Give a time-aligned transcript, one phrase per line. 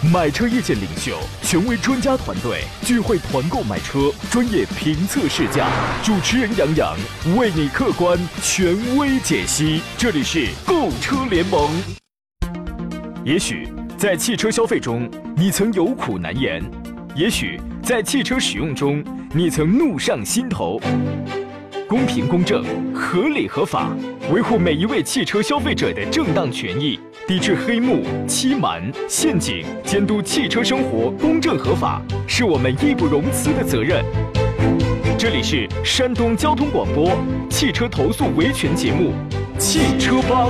[0.00, 5.68] 买车意见领袖，权威专家团队聚会团购买车，专业评测试驾，
[6.04, 6.96] 主持人杨洋
[7.36, 9.82] 为你客观权威解析。
[9.96, 11.68] 这里是购车联盟。
[13.24, 16.62] 也许在汽车消费中，你曾有苦难言；
[17.16, 20.80] 也许在汽车使用中，你曾怒上心头。
[21.88, 22.62] 公平公正、
[22.94, 23.90] 合理合法，
[24.30, 34.02] 维护每一位汽车消费者的正当权益，抵制黑幕、欺瞒、陷阱，监督汽车生活公正合法，是我们义不容辞的责任。
[35.18, 37.12] 这里是山东交通广播
[37.50, 39.12] 汽车投诉维权节目
[39.58, 40.48] 《汽车帮》。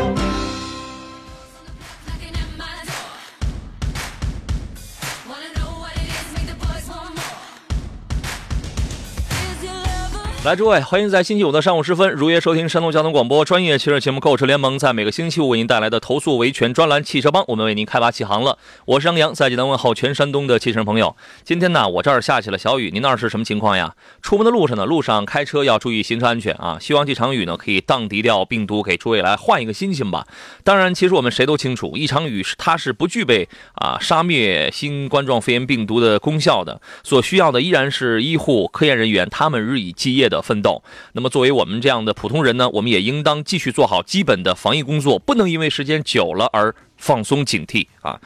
[10.48, 18.56] 来，诸位，欢迎在星期五的上午时分如约收听山东交通广播专业汽车节目《购车联盟》在每个星期五为您带来的投诉维权专栏《汽车帮》，我们为您开拔启航了。
[18.86, 21.14] 我是杨洋，在济南问候全山东的汽车朋友。
[21.44, 23.94] 今天呢，我这儿下起了小雨，您那儿是什么情况呀？
[24.22, 26.78] 出门的路上呢，路上开车要注意行车安全啊！
[26.80, 30.26] 希望这场雨呢可以荡涤掉病毒，给诸位来换一个心情吧。
[30.64, 40.28] 当然，其实我们谁都清楚，一场雨是它是不具备啊杀灭新冠状肺炎病毒的功效的，所需要的依然是医护、科研人员他们日以继夜。
[40.28, 40.82] 的奋斗。
[41.12, 48.20] 那么，作为我们这样的普通人呢，我们也应当继续做好基本的防疫工作，不能因为时间久了而放松警惕啊。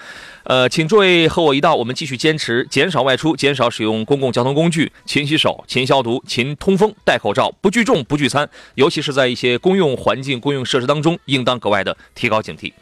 [0.44, 12.72] 呃，请诸位和我一道，我们继续坚持减少外出，减少使用公共交通工具，勤洗手、勤消毒、勤通风、戴口罩，不聚众、不聚餐，尤其是在一些公用环境、公用设施当中，应当格外的提高警惕。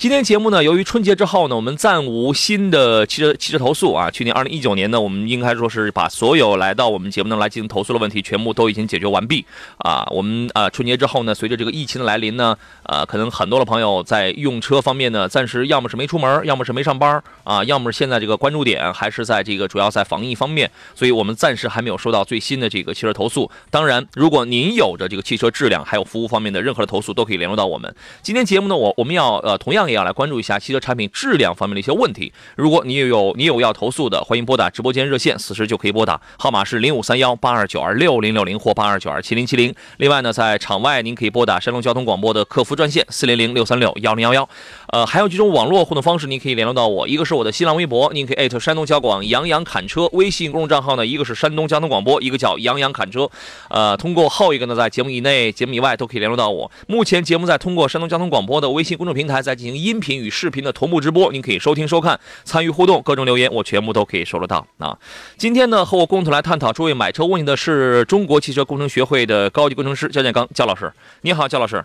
[0.00, 4.10] 今天节目呢，由于春节之后呢，我们暂无新的汽车汽车投诉啊。
[4.10, 9.44] 去年二零一九年呢，我们应该说是把所有来到我们节目中来进行投诉的问题，全部都已经解决完毕
[9.76, 10.08] 啊。
[10.10, 12.56] 我们啊，春节之后呢，随着这个疫情的来临呢，
[12.90, 23.48] 呃，可能很多的朋友在用车方面呢，暂时要么是没出门，要么是没上班啊，要么是现在这个关注点还是在这个主要在防疫方面，所以我们暂时还没有收到最新的这个汽车投诉。
[23.70, 27.94] 当然，如果您有着这个汽车质量还有服务方面的任何的投诉，都可以联络到我们。
[28.22, 30.58] 今天节目呢，我我们要呃，同样也要来关注一下。
[30.58, 39.72] 汽车产品质量方面的一些问题，如果你有你有要投诉的，欢迎拨打直播间热线，此时就可以拨打，号码是零五三幺八二九二六零六零或八二九二七零七零。
[39.98, 44.48] 另外呢，在场外您可以拨打山东交通广播的客服专线四零零六三六幺零幺幺。
[44.86, 53.28] 呃，还有几种网络互动方式，您可以联络到我，一个是我的新浪微博，您可以艾特山东交广杨洋侃车，微信公众账号呢，一个是山东交通广播，一个叫杨洋侃车。
[53.68, 56.70] 呃，通过后一个呢，在节目以内、节目以外都可以联络到我。
[56.86, 60.60] 目前节目在通过山东交通广播的微信公众平台在进行音频与视频。
[60.60, 64.94] 的同步直播，您可以收听收看，参与互动，各种留言我全部都可以收得到啊！
[65.38, 70.92] 今天呢，和我共同来探讨诸位买车问题的是中国汽车工程学会的高级工程师焦建刚焦老师，
[71.22, 71.82] 你好，焦老师。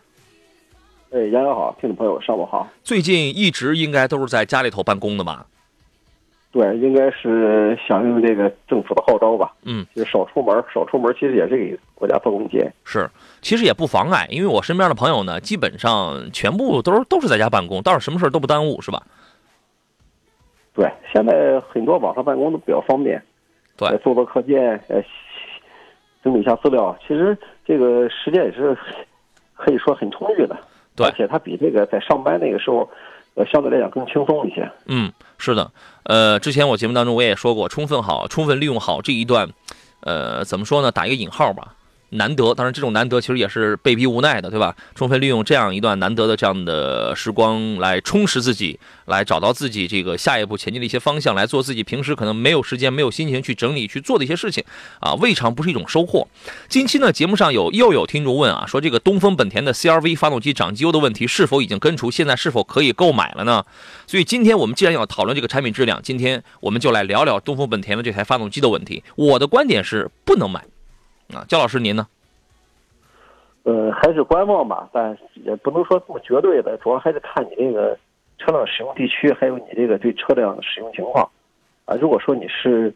[1.16, 2.68] 哎，杨洋好，听众朋友上午好。
[2.84, 5.46] 最近一直应该都是在家里头办公的吧？
[6.52, 9.54] 对，应该是响应这个政府的号召吧。
[9.64, 12.70] 嗯，就是少出门，少出门，其实也是给国家做贡献。
[12.84, 13.10] 是。
[13.42, 19.02] 其实也不妨碍，因为我身边的朋友呢，基本上全部都是都是在家办公，倒是什么事都不耽误，是吧？
[20.74, 23.24] 对，现在很多网上办公都比较方便，
[23.78, 25.02] 对，做做课件，呃，
[26.22, 28.78] 整理一下资料，其实这个时间也是
[29.54, 30.58] 可以说很充裕的，
[30.96, 32.90] 对，而且它比这个在上班那个时候，
[33.36, 34.70] 呃，相对来讲更轻松一些。
[34.88, 35.72] 嗯，是的，
[36.04, 39.50] 呃，之前我节目当中我也说过，充分好，充分利用好这一段，
[40.02, 40.92] 呃，怎么说呢？
[40.92, 41.76] 打一个引号吧。
[42.16, 44.76] 难得，当然这种难得其实也是被逼无奈的，对吧？
[44.96, 54.64] 充分利用这样一段难得的这样的时光来充实自己，来找到自己这个下一步前进的一些方向，来做自己平时可能没有时间、没有心情去整理去做的一些事情
[55.00, 56.28] 啊，未尝不是一种收获。
[56.68, 62.10] 近期呢，节目上有又有听众问啊，说这个东风本田的 CRV 发动机长机油的问题是否已经根除？
[62.10, 63.64] 现在是否可以购买了呢？
[64.08, 69.04] 所以今天我们既然要讨论这个产品质量，今天我们就来聊聊东风本田的这台发动机的问题。
[69.16, 70.64] 我的观点是不能买。
[71.34, 72.08] 啊，焦老师您呢？
[73.64, 77.98] 呃，还是观望吧，但也不能说这么绝对的，主要还是看你这个
[78.38, 81.28] 车辆使用地区，还有你这个对车辆的使用情况。
[81.86, 82.94] 啊，如果说你是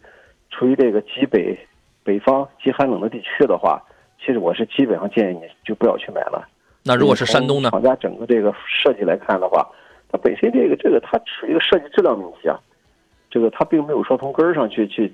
[0.51, 1.57] 处于这个极北、
[2.03, 3.81] 北方极寒冷的地区的话，
[4.23, 6.47] 其实我是基本上建议你就不要去买了。
[6.83, 7.71] 那如果是山东呢？
[7.71, 9.67] 厂家整个这个设计来看的话，
[10.11, 12.59] 它本身这个这个它属于一个设计质量问题啊，
[13.31, 15.11] 这个它并没有说从根儿上去去。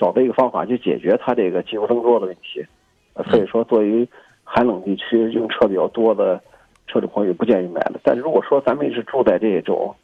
[0.00, 2.64] 找到一个方法去解决它这个机油增多的问题。
[3.12, 4.08] 呃所以说，作为
[4.44, 6.40] 寒冷地区用车比较多的
[6.86, 8.00] 车主朋友，不建议买了。
[8.02, 9.94] 但是如果说咱们是住在这种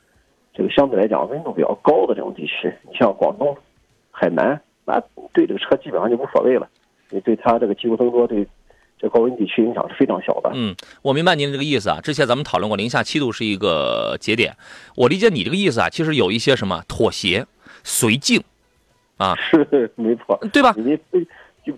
[0.52, 3.56] 这个相对来讲温度比较高的这种地区，你像广东、
[4.10, 5.00] 海南，那
[5.32, 6.68] 对这个车基本上就无所谓了。
[7.10, 8.46] 你对它这个机油增多对
[8.98, 10.50] 这高温地区影响是非常小的。
[10.54, 12.00] 嗯，我明白您这个意思啊。
[12.00, 14.56] 之前咱们讨论过零下七度是一个节点，
[14.96, 17.46] 我理解你这个意思啊，其实有一些什么妥协、
[17.84, 18.42] 绥靖，
[19.16, 20.74] 啊，是没错，对吧？
[20.76, 21.26] 你毕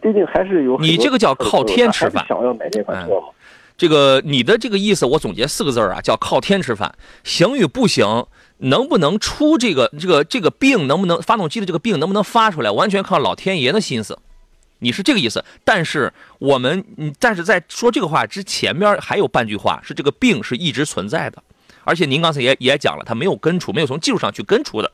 [0.02, 3.28] 毕竟还是有你这个叫靠天吃饭想要买这款车嘛？
[3.76, 6.94] 这个你的这个意思，我总结四个字儿啊，叫靠天吃饭。
[7.22, 8.26] 行与不行，
[8.58, 14.18] 能不能出这个这个这个病，能不能发动机的这个病能不能发出来，完全靠老天爷的心思。
[14.80, 21.42] 你是这个意思，但是我们，嗯，但是在说这个话之前面还有半句话，是这个病是一直存在的，
[21.84, 24.90] 而且您刚才也也讲了，它没有根除，没有从技术上去根除的，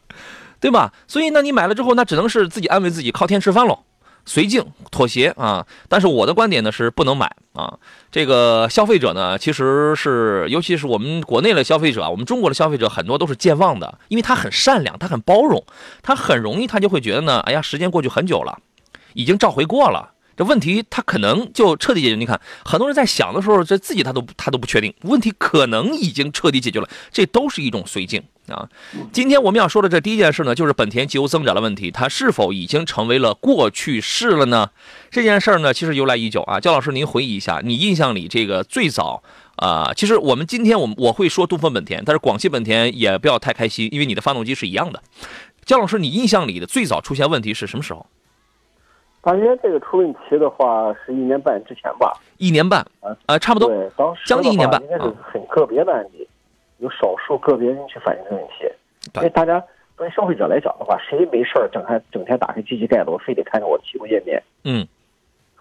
[0.64, 0.94] 对吧？
[1.06, 3.80] 所以那你买了之后，那只能是自己安慰自己，靠天吃饭喽。
[4.24, 7.74] 随境妥协啊，但是我的观点呢是不能买啊。
[8.10, 15.62] 这个消费者呢，其实是尤其是我们国内的消费者，我们中国的消费者很多都是健忘的，因为他很善良，他很包容，
[16.00, 18.56] 他很容易他就会觉得呢，哎呀，时间过去很久了，
[19.12, 20.12] 已经召回过了。
[20.36, 22.16] 这问题他可能就彻底解决。
[22.16, 28.68] 你看，很多人在想的时候，这自己他都他都不确定，问题可能已经彻底解决了，这都是一种绥靖啊。
[29.12, 34.70] 今天我们要说的这第一件事呢，就是本田机油增长的问题，它是否已经成为了过去式了呢？
[35.10, 36.58] 这件事呢，其实由来已久啊。
[36.58, 39.22] 焦老师，您回忆一下，你印象里这个最早
[39.56, 45.00] 啊、其实我们今天我我会说东风本田，但是广汽本田也不要太开心，因为你的发动机是一样的。
[45.64, 48.04] 焦老师，你印象里的最早出现问题是什么时候？
[49.24, 52.12] 大约这个出问题的话，是一年半之前吧。
[52.36, 52.84] 一年半，
[53.26, 53.68] 呃，差不多。
[53.70, 56.28] 对，当时将近一年半应该是很个别的案例，
[56.78, 58.70] 有少数个别人去反映这个问题。
[59.16, 59.58] 因为大家
[59.96, 64.42] 作为消费者来讲的话，谁没事儿整天整天打开机器盖子，我非得看着我的起步页面。
[64.64, 64.86] 嗯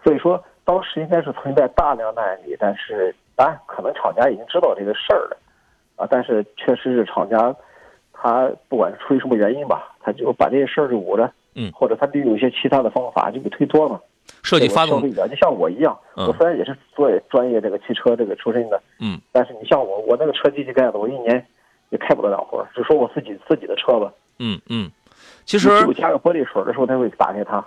[0.04, 5.38] 所以说，当时应该是存在大量的案例，但是当然可能厂家已经知道这个事儿了，
[5.96, 7.56] 啊，但是确实是厂家
[8.12, 11.72] 他不管是出于什么原因吧，他就把这些事儿就捂着，嗯。
[11.74, 14.00] 或者他利用一些其他的方法就给推脱嘛。
[14.42, 16.28] 设计发动消费者就像我一样，嗯。
[16.28, 21.46] 我虽然也是做专业这个汽车这个出身的，嗯，但是你像我，我那个车机器盖子，我一年
[21.90, 24.90] 也开不了两回儿，就说我自己自己的车吧，嗯嗯，
[25.46, 27.64] 其实你只有加个玻璃水的时候才会打开它，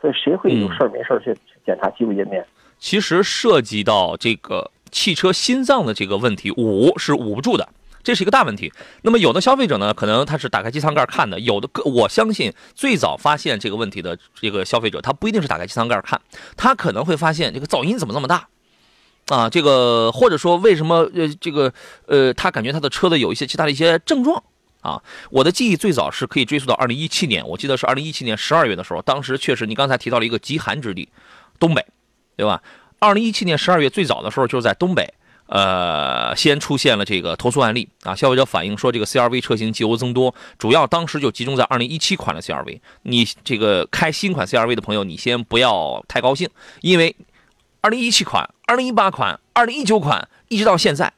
[0.00, 2.44] 所以谁会有事儿没事儿去去检查机务页面？
[2.78, 7.68] 其实涉及到这个汽车心脏的这个问题，捂是捂不住的，
[8.02, 8.72] 这是一个大问题。
[9.02, 16.20] 那么有的消费者呢，可能他是打开机舱盖看的；有的个我相信最早发现这个问题的这个消费者，他不一定是打开机舱盖看，
[16.56, 18.48] 他可能会发现这个噪音怎么这么大。
[19.26, 21.72] 啊，这个或者说为什么呃这个
[22.06, 24.42] 呃他感觉他的车的有一些其他的一些症状
[24.80, 25.00] 啊？
[25.30, 31.08] 我的记忆最早是可以追溯到二零一七年，我记得是二零一七年十二月的时候，当时确实你刚才提到了一个极寒之地，
[31.60, 31.86] 东北，
[32.36, 32.60] 对吧？
[32.98, 35.14] 二零一七年十二月最早的时候就是在东北，
[35.50, 42.78] 呃，先出现了这个投诉案例啊，消费者反映说这个 CRV 车型机油增多，主要当时就集中在二零一七款的 CRV。
[43.02, 46.48] 你这个开新款 CRV 的朋友，你先不要太高兴，
[46.82, 47.16] 因为
[47.80, 51.12] 二零一七款、二零一八款、二零一九款一直到现在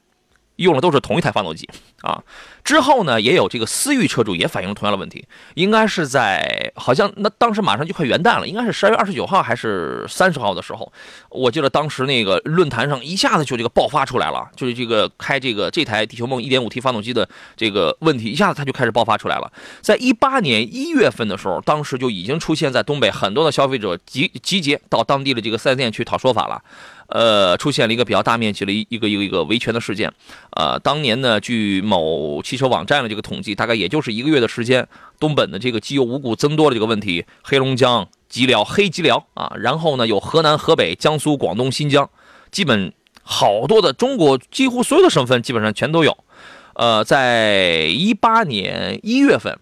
[0.57, 1.69] 用的都是同一台发动机
[2.03, 2.23] 啊。
[2.65, 10.93] 之后呢，也有这个思域车主也反映了同样的问题，应该是在好像那当时马上就快元旦了，应该是十二月二十九号还是三十号的时候，
[11.29, 19.53] 我记得当时那个论坛上一下子就这个爆发出来了，就是这个开这个这台地球梦一点五 T 发动机的这个问题，一下子它就开始爆发出来了。
[19.81, 26.63] 在一八年一月份的时候，当时就已经出现在东北很多的消费者集集结到当地的这个四 S 店去讨说法了。
[27.13, 30.11] 呃，出现了一个比较大面积的一一个一个一个维权的事件。
[30.57, 34.89] 呃，当年呢，据某汽车网站的这个统计，大概也就是一个月的时间，
[35.21, 42.09] 东本的这个机油五谷增多的这个问题，黑龙江、吉辽、黑吉辽啊，然后呢有河南、河北、江苏、广东、新疆，
[42.51, 46.17] 基本好多的中国几乎所有的省份基本上全都有。
[46.75, 49.59] 呃，在一八年一月份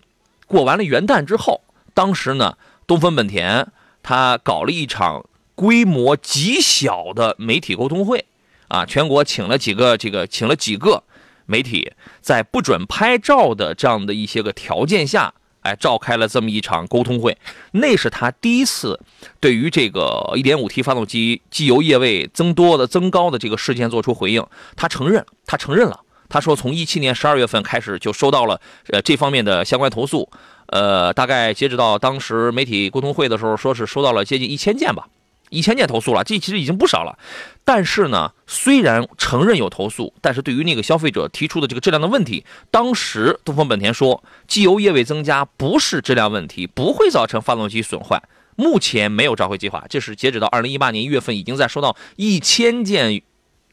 [0.47, 1.62] 过完了元旦之后，
[1.95, 3.66] 当时呢，东风本田
[4.02, 5.26] 他搞了一场
[5.61, 8.25] 规模极小的媒体沟通会，
[8.69, 11.02] 啊，全国请了几个这个请了几个
[11.45, 17.37] 媒体，在不准拍照的这样的一些个条件下，哎，召开了这么一场沟通会。
[17.73, 18.99] 那是他第一次
[19.38, 24.43] 对于这个 1.5T 发动机机油液位增多的增高的这个事件做出回应。
[24.76, 26.00] 他承认，他承认了。
[26.31, 30.26] 他说，从一七年十二月份开始就收到了呃这方面的相关投诉，
[30.69, 35.07] 呃，大概截止到当时媒体沟通会的时候，说是收到了接近一千件吧。
[35.50, 37.19] 一千件投诉了，这其实已经不少了。
[37.64, 48.23] 但是呢，虽然承认有投诉，但是对于那个消费者提出的这个质量的问题，当时东风本田说，机油液位增加不是质量问题，不会造成发动机损坏。
[48.57, 49.85] 目前没有召回计划。
[49.88, 53.23] 这是截止到二零一八年一月份，已经在收到一千件、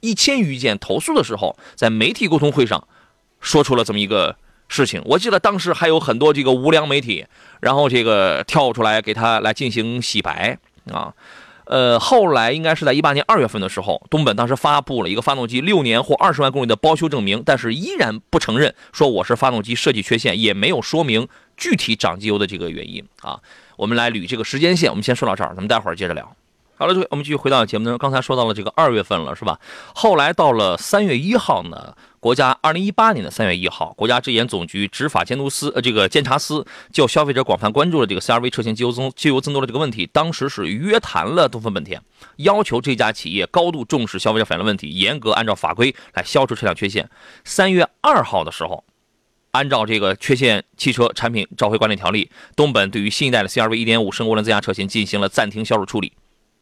[0.02, 2.88] 一千余件投诉的时候，在媒体沟通会上
[3.42, 4.36] 说出了这么一个
[4.70, 5.02] 事情。
[5.06, 7.26] 我记得当时还有很多这个无良媒体，
[7.60, 10.58] 然后这个跳出来给他来进行洗白
[10.92, 11.14] 啊。
[11.70, 23.40] 呃，后来应该是在一八年二月份的时候，东本当时发布了一个发动机六年或二十万公里的包修证明，但是依然不承认说我是发动机设计缺陷，也没有说明具体涨机油的这个原因啊。
[23.76, 26.37] 我们来捋这个时间线，我们先说到这儿，咱们待会儿接着聊。
[26.80, 27.98] 好了，各位，我们继续回到节目当中。
[27.98, 29.60] 刚才说到了这个二月份了，是吧？
[29.96, 42.00] 后来到了三月一号呢，国家二零一八年的三月一号，国家质检总局执法监督司呃这个监察司就消费者广泛关注了这个 CRV 车型机油增机油增多的这个问题，当时是约谈了东风本田，
[42.36, 47.10] 要求这家企业高度重视消费者反映的问题，严格按照法规来消除车辆缺陷。
[47.44, 48.84] 三月二号的时候，
[49.50, 56.14] 按照这个缺陷汽车产品召回管理条例，东本对于新一代的 CRV 1.5升涡轮增压车型进行了暂停销售处理。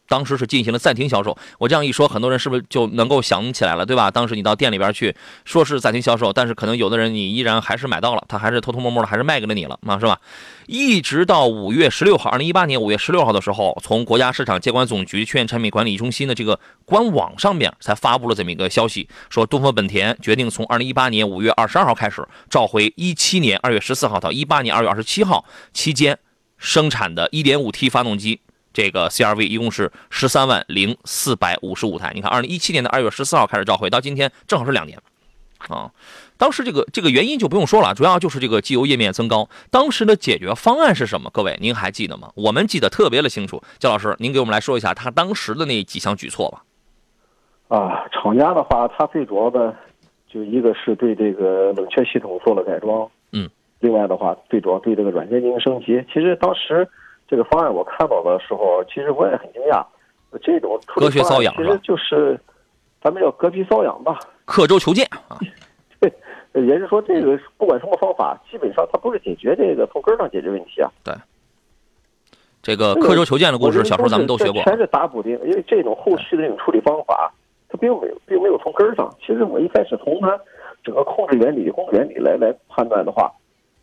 [0.08, 1.36] 当时是进行了暂停销售。
[1.58, 4.10] 我这样一说，很多人是不是就能够想起来了，对吧？
[4.10, 10.20] 当时你到店里边去，说是暂停销售，但是可能有的人你依然还是买到了，他还是偷偷摸摸的还是卖给了你了，啊，是吧？
[10.66, 26.18] 一直到五月十六号，二零一八年五月十六号的时候，从国家市场监管总局缺陷产品管理中心的这个官网上面才发布了这么一个消息，说东风本田决定从二零一八年五月二十二号开始召回一七年二月十四号到一八年二月二十七号期间
[26.58, 28.40] 生产的一点五 T 发动机。
[28.76, 32.12] 这个 CRV 一共是十三万零四百五十五台。
[32.14, 35.00] 你看，二零一七年的二月十四号开始召回，到今天正好是两年，
[35.68, 35.90] 啊，
[36.36, 39.48] 当时这个这个原因就不用说了，主要就是这个机油液面增高。
[39.70, 41.30] 当时的解决方案是什么？
[41.32, 42.30] 各位，您还记得吗？
[42.34, 43.62] 我们记得特别的清楚。
[43.78, 46.62] 焦老师，您给我们来说一下他当时的那几项举措吧。
[47.68, 49.74] 啊，厂家的话，他最主要的
[50.30, 53.48] 就一个是对这个冷却系统做了改装，嗯，
[53.80, 56.04] 另外的话，最主要对这个软件进行升级。
[56.12, 56.86] 其实当时。
[57.28, 59.84] 这个方案我看到的时候，其实我也很惊讶。
[60.42, 62.38] 这种隔靴搔痒其实就是
[63.02, 65.38] 咱们叫隔皮搔痒吧，刻舟求剑啊。
[66.52, 70.90] 对，也是说这个不管什么方法，基本上它不是解决这个从根上解决问题啊。
[71.02, 71.14] 对，
[72.62, 74.62] 这个刻舟求剑的故事，小时候咱们都学过。
[74.62, 77.32] 全是打补丁，因为这种后续的这种处理方法，
[77.68, 79.10] 它并没有并没有从根上。
[79.20, 80.38] 其实我一开始从它
[80.84, 83.32] 整个控制原理、工作原理来来判断的话，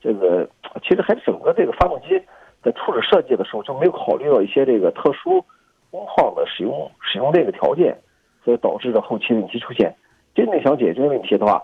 [0.02, 0.48] 这个
[0.84, 2.22] 其实还是整个这个发动机。
[2.64, 5.44] 在初始设计的时候就没有考虑到一些这个特殊
[5.92, 7.96] 工况的使用使用这个条件，
[8.44, 9.94] 所以导致的后期问题出现。
[10.34, 11.62] 真正想解决问题的话，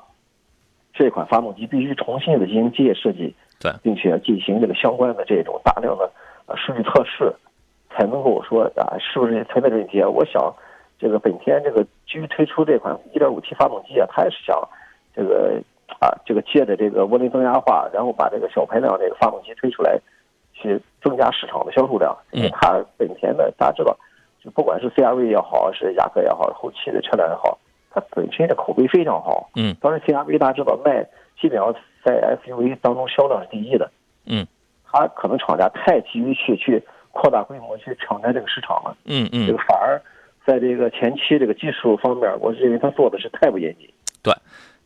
[0.93, 6.11] 这款发动机必须重新的进行机械设计，对，并且进行这个相关的这种大量的
[6.45, 7.33] 呃数据测试，
[7.89, 10.07] 才能够说啊是不是存在问题啊？
[10.07, 10.53] 我想，
[10.99, 14.55] 这个本田这个基于推出这款 1.5T 发动机啊，它也是想
[15.15, 15.59] 这个
[15.99, 19.97] 啊这个借着这个涡轮增压化，然后把这个小排量这个发动机推出来。
[20.61, 23.97] 去增加市场的销售量，因为它本田的大家知道，
[24.43, 27.57] 就不管是 CRV 也好，是雅阁也好，后期的车辆也好，
[27.89, 29.49] 它本身的口碑非常好。
[29.55, 31.03] 嗯，当然 CRV 大家知道卖
[31.39, 31.73] 基本上
[32.03, 33.89] 在 SUV 当中销量是第一的。
[34.25, 34.45] 嗯，
[34.85, 38.95] 它可能厂家太急于去去扩大规模去抢占这个市场了。
[39.05, 40.01] 嗯嗯，这个反而
[40.45, 43.89] 在这个前期这个技术方面，我认为他做的是太不严谨。
[44.21, 44.33] 对。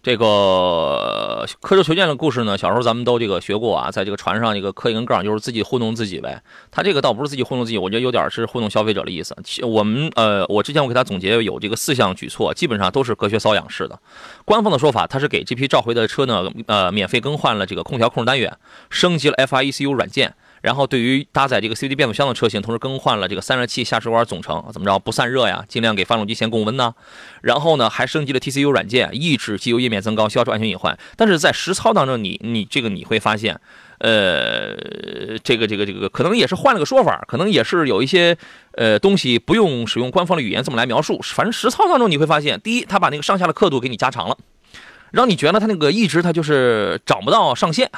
[0.04, 6.44] 这个刻舟求剑的故事呢，小时候咱们都这个学过啊，在这个船上这个刻一根杠，就是自己糊弄自己呗。
[6.70, 9.34] 他这个倒不是自己糊弄自己，我觉得有点是糊弄消费者的意思。
[9.62, 13.98] 我们呃，我之前我给他总结有这个四项举措，基本上都是隔靴搔痒式的。
[14.44, 18.58] 官方的说法，他是给这批召回的车呢，呃，免费更换了这个空调控制单元，
[18.90, 20.36] 升级了 FI ECU 软件。
[20.64, 25.66] 然后对于搭载这个 CVT 变速箱的车型，同时更换了这个散热器下水管总成，怎么着不散热呀？
[25.68, 26.96] 尽量给发动机先供温呢。
[27.42, 30.98] 然后呢，还升级了 TCU 软件，抑制机油液面增高，消除安全隐患。
[31.18, 33.60] 但是在实操当中，你你这个你会发现，
[33.98, 34.74] 呃，
[35.44, 38.38] 这个这个这个可能也是换了个说法，可能也是有一些
[38.78, 41.20] 呃东西不用使用官方的语言这么来描述。
[41.22, 44.38] 反正实操当中你会发现，第一，他把那个上下的刻度给你加长了，
[45.12, 47.92] 让你觉得它那个一直它就是找不到上限。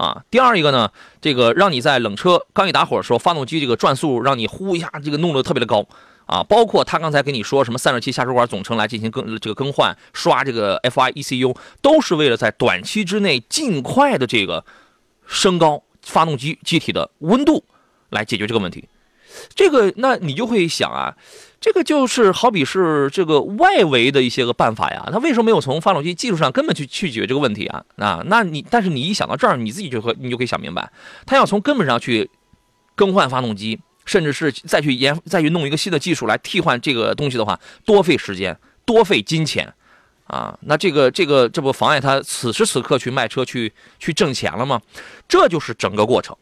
[0.00, 0.90] 啊，第二一个呢，
[1.20, 5.86] 这个让你在冷车刚一打火的时候，发动机这个转速让你呼一下，这个弄得特别的高
[6.24, 6.42] 啊。
[6.42, 14.64] 包括他刚才跟你说什么散热器下水管总成来进行更这个更换，刷这个 FI ECU，都是为了在短期之内尽快的这个
[15.26, 17.62] 升高发动机机体的温度，
[18.08, 18.88] 来解决这个问题。
[19.54, 21.14] 这个那你就会想啊。
[21.60, 27.84] 这个就是好比是这个外围的一些个办法呀，他为什么没有从发动机技术上根本去去解决这个问题啊？
[27.96, 30.90] 啊，那你但是你一想到这儿，你自己就会你就可以想明白，
[31.26, 32.30] 他要从根本上去
[32.94, 39.74] 更换发动机，甚至是再去研再去弄一个新的技术来替换这个东西的话，多费时间，多费金钱，
[40.28, 44.80] 啊，那这个这个这不妨碍他此时此刻去卖车去去挣钱了吗？
[45.28, 46.34] 这就是整个过程，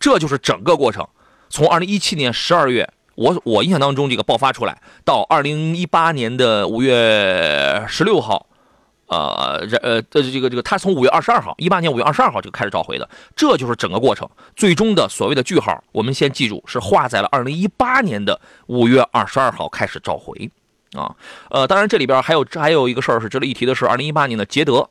[0.00, 1.06] 这就是整个过程。
[1.48, 8.46] 从二零一七年十二月，我我印象当中这个爆发出来，到二零一八年的五月十六号，
[9.06, 14.28] 呃，呃，这这个这个，他从五月二十二号，一八年五月二十二号就开始召回的，这就是整个过程。
[14.54, 20.48] 最终的所谓的句号，我们先记住是画在了二零一八年的五月二十二号开始召回。
[20.92, 21.16] 啊，
[21.50, 24.88] 呃，当然这里边还有还有一个事儿是值得一提的是，二零一八年的捷德，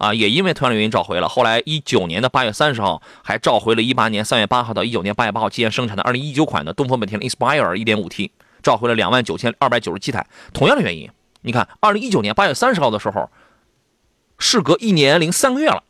[0.00, 1.28] 啊，也因为同样的原因召回了。
[1.28, 10.26] 后来一九年的八月三十号还召回了一八年三月八号到一九年八月八号期间生产的二零一九款的东风本田的 Inspire 一点五 T，召回了两万九千二百九十七台。
[10.54, 11.10] 同样的原因，
[11.42, 13.28] 你看二零一九年八月三十号的时候，
[14.38, 15.82] 事隔一年零三个月了，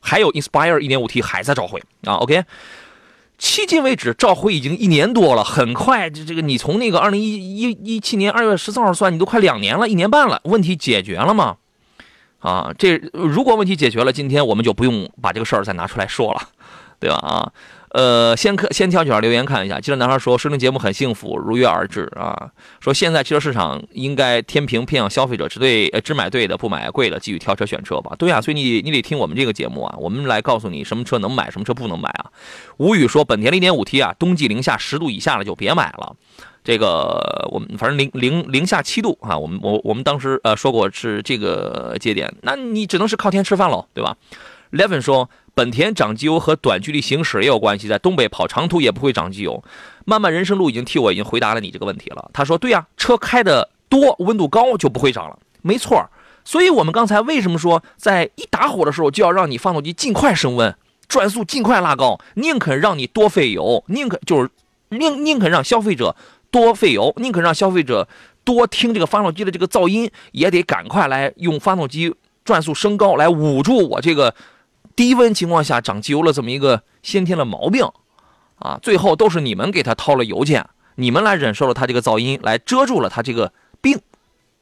[0.00, 2.14] 还有 Inspire 一点五 T 还在召回啊。
[2.14, 2.44] OK。
[3.40, 11.58] 迄今为止，召回已经一年多了，很快，这这个你从那个二零一一一七年二月十四号算，你都快两年了，一年半了，问题解决了吗？
[12.38, 16.40] 啊，这如果问题解决了，今天我们就不用把这个事儿再拿出来说了，
[16.98, 17.16] 对吧？
[17.16, 17.52] 啊。
[17.92, 19.80] 呃，先看先挑几条留言看一下。
[19.80, 22.50] 汽车男孩说，收听节目很幸福，如约而至啊。
[22.80, 28.14] 说现在汽车市场应该天平偏向消费者，只对呃只买对的，不买贵的，继续挑车选车吧。
[28.18, 32.26] 对啊，所以你你得听我们这个节目啊，我们来告诉你什么车能买，什么车不能买啊。
[32.76, 36.14] 无语说，本田零点五 T 啊，冬季零下十度以下了就别买了。
[36.68, 44.14] 这个我们反正零零零下七度啊，我们我我们当时呃说过是这个节点，那你只能是靠天吃饭喽，对吧
[44.70, 45.30] ？Levin 说。
[45.54, 49.64] 本田长机油和短距离行驶也有关系，在东北跑长途也不会长机油。
[50.04, 52.30] 漫漫人生路已经替我已经回答了你这个问题了。
[52.32, 56.08] 他说：“对呀，车开的多，温度高就不会长了。”没错，
[56.44, 60.72] 所以我们刚才为什么说在一打火的时候就要让你发动机尽快升温，
[61.08, 64.48] 转速尽快拉高，宁肯让你多费油，宁可就是
[64.90, 66.14] 宁宁肯让消费者
[66.50, 68.08] 多费油，宁可让消费者
[68.44, 72.14] 多听这个发动机的这个噪音，也得赶快来用发动机
[72.44, 74.34] 转速升高来捂住我这个。
[74.96, 77.88] 低温情况下长机油了这么一个先天的毛病，
[78.56, 84.00] 啊，最后都是你们给他掏了油钱，你们来忍受了他这个噪音，来遮住了他这个病，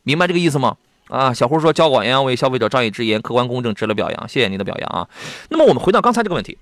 [0.03, 0.77] 明白这个意思吗？
[1.09, 5.09] 啊，小胡说交广阳为消费者仗义直言，客观公正，值得表扬，谢谢您的表扬啊。
[5.49, 6.59] 那么我们回到刚才这个问题，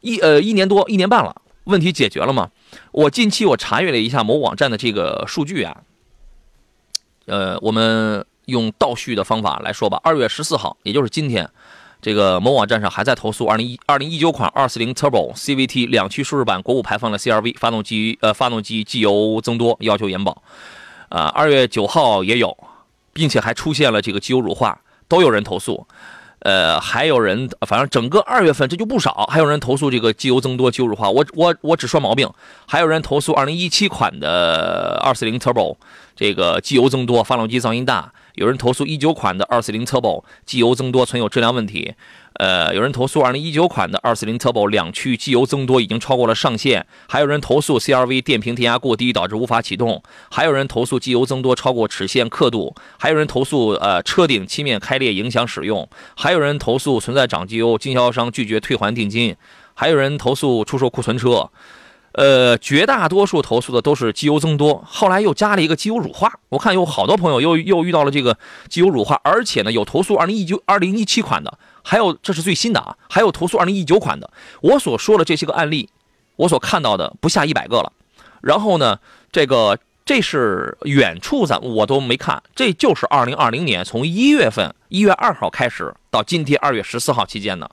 [0.00, 2.50] 一呃一年多一年半了，问题解决了吗？
[2.92, 5.82] 我近期我查阅了一下某网站的这个数据啊，
[7.26, 11.48] 呃，我们用倒叙的方法来说吧，二月十四号，也就是今天。
[12.02, 20.42] 这个某网站上还在投诉二零一二零一九款二四零 Turbo CVT 两驱舒适版国五排放的 CRV 发动机呃发动机机油增多，要求延保。
[21.10, 22.56] 啊，二月九号也有，
[23.12, 25.86] 并且还出现了这个机油乳化，都有人投诉。
[26.40, 31.10] 呃，还有人，反正整个二月份这就不少，还有人投诉这个机油增多、机油乳化。
[31.10, 32.30] 我我我只说毛病，
[32.66, 35.76] 还有人投诉二零一七款的二四零 Turbo
[36.16, 38.12] 这个机油增多，发动机噪音大。
[38.34, 41.94] 有人投诉一九款的二四零 Turbo 机油增多存有质量问题，
[42.34, 59.36] 呃，有人投诉二零一九款的二四零 Turbo 两驱机油增多已经超过了上限，还有人投诉 CRV 电瓶电压过低导致无法启动，还有人投诉机油增多超过齿线刻度，还有人投诉呃车顶漆面开裂影响使用，还有人投诉存在长机油，经销商拒绝退还定金，
[59.74, 61.50] 还有人投诉出售库存车。
[62.12, 66.40] 呃，绝大多数投诉的都是机油增多，后来又加了一个机油乳化。
[66.48, 68.36] 我看有好多朋友又又遇到了这个
[68.68, 74.28] 机油乳化，而且呢有投诉二零一九、二零一七款的，还有这是最新的啊，还有投诉二零一九款的。
[74.60, 75.88] 我所说的这些个案例，
[76.34, 77.92] 我所看到的不下一百个了。
[78.40, 78.98] 然后呢，
[79.30, 87.70] 这个这是远处咱我都没看，这就是二零二零年从一月份一月二号开始到今天二月十四号期间的，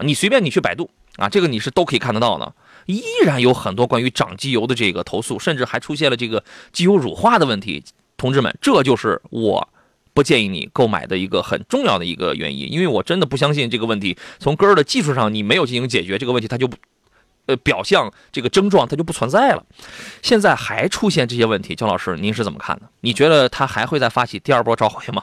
[0.00, 2.52] 你随便你去百度啊，这个你是都可以看得到的。
[2.88, 7.84] 依然有很多关于涨机油的这个投诉，甚至还出现了这个机油乳化的问题。
[8.16, 9.68] 同志们，这就是我
[10.14, 16.68] 不建议你购买的一个很重要的一个原因，因为我真的不相信这个问题从根儿的技术上你没有进行解决，这个问题它就
[17.46, 19.64] 呃表象这个症状它就不存在了。
[20.22, 22.88] 现在还出现这些问题，焦老师您是怎么看的？
[23.02, 25.22] 你觉得他还会再发起第二波召回吗？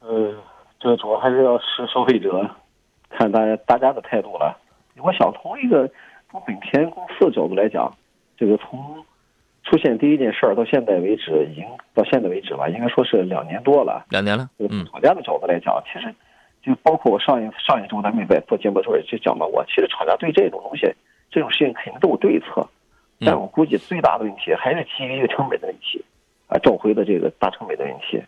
[0.00, 0.34] 呃，
[0.78, 2.50] 这主要还是要视消费者
[3.08, 4.60] 看大家大家的态度了。
[5.02, 5.90] 我想从一个
[6.30, 7.92] 从本田公司的角度来讲，
[8.36, 9.04] 这个从
[9.64, 14.04] 出现第一件事儿到现在为止，已经到现在为止吧，应该说是两年多了。
[14.10, 14.48] 两年了。
[14.58, 16.14] 嗯厂家的角度来讲，其实
[16.62, 20.86] 就包括我上一上一周咱们在做节目的时候也就讲到过，其实厂家对这种东西
[21.30, 22.66] 这种事情肯定都有对策，
[23.20, 26.04] 但我估计最大的问题还是基于一个成本的问题
[26.46, 28.22] 啊，召回的这个大成本的问题，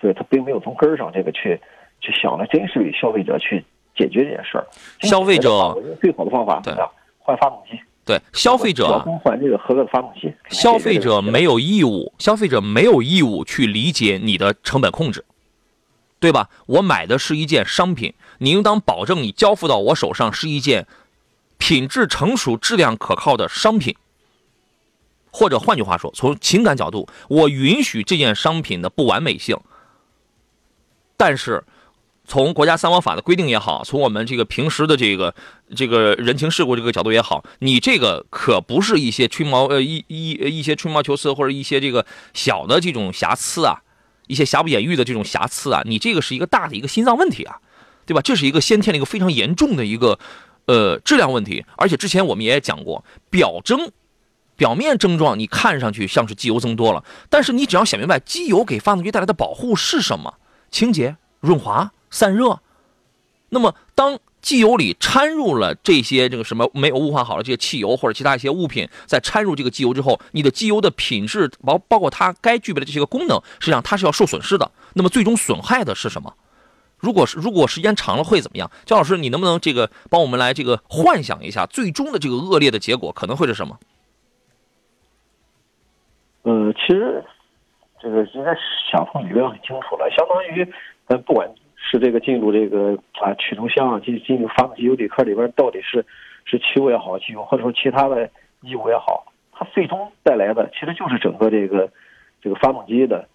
[0.00, 1.60] 所以他并没有从根儿上这个去
[2.00, 3.64] 去想的，真是为消费者去。
[3.96, 4.66] 解决这件事儿，
[5.00, 6.74] 消费者最好的方法对
[7.18, 7.78] 换发动机。
[8.04, 10.32] 对消费者换这个合格的发动机。
[10.48, 15.24] 消费者没有义务，消费者没有义务去理解你的成本控制，
[16.20, 16.48] 对吧？
[16.66, 20.86] 我买的是一件商品，你应当保证你交付到我手上是一件
[21.58, 23.96] 品质成熟、质量可靠的商品，
[25.32, 29.58] 或者换句话说，从情感角度，我允许这件商品的不完美性，
[31.16, 31.64] 但是。
[32.26, 35.34] 从国家三包法的规定也好，从我们这个平时的这个
[35.76, 43.80] 这个人情世故这个角度也好，你这个可不是一些吹毛呃一一一些吹毛求疵或者一些这个小的这种瑕疵啊，
[44.26, 47.58] 一些瑕不掩瑜的这种瑕疵啊，你这个是一个大的一个心脏问题啊，
[48.04, 48.20] 对吧？
[48.20, 50.18] 这是一个先天的一个非常严重的一个
[50.66, 53.92] 呃质量问题，而且之前我们也讲过，表征
[54.56, 60.34] 表面症状你看上去像是机油增多了，但是你只要想明白机油给发动机带来的保护是什么，
[60.72, 61.92] 清洁润滑。
[62.10, 62.60] 散热，
[63.48, 74.70] 那么当机油里掺入了这些这个什么没有雾化好的这些汽油或者其他一些物品，在掺入这个机油之后，你的机油的品质包包括它该具备的这些个功能，实际上它是要受损失的。
[74.94, 76.32] 那么最终损害的是什么？
[76.98, 78.70] 如果是如果时间长了会怎么样？
[78.84, 83.78] 焦老师，你能不能这个帮我们来这个幻想一下最终的这个恶劣的结果可能会是什么？
[86.42, 87.24] 呃，其实
[88.00, 88.54] 这个应该
[88.92, 90.72] 想从理论很清楚了，相当于
[91.06, 91.50] 呃不管。
[91.88, 96.04] 是这个进入这个啊驱动箱进进入发动机油底壳里边，到底是
[96.44, 98.28] 是汽油也好，汽油或者说其他的
[98.60, 101.88] 异物也好，它最终带来的其实就是整个这个
[102.42, 103.28] 这个发动机的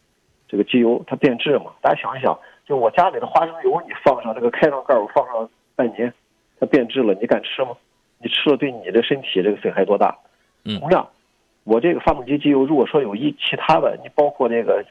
[0.49, 1.71] 这个机油它变质嘛。
[1.81, 6.13] 大家想一想，就我家里的花生油，你放上这个开上盖，我放上半年，
[6.59, 7.71] 它变质了，你敢吃吗？
[8.19, 10.17] 你吃了对你的身体这个损害多大？
[10.79, 11.07] 同样，
[11.63, 14.83] 我这个发动机机油，如果说有一其他的，你包括那个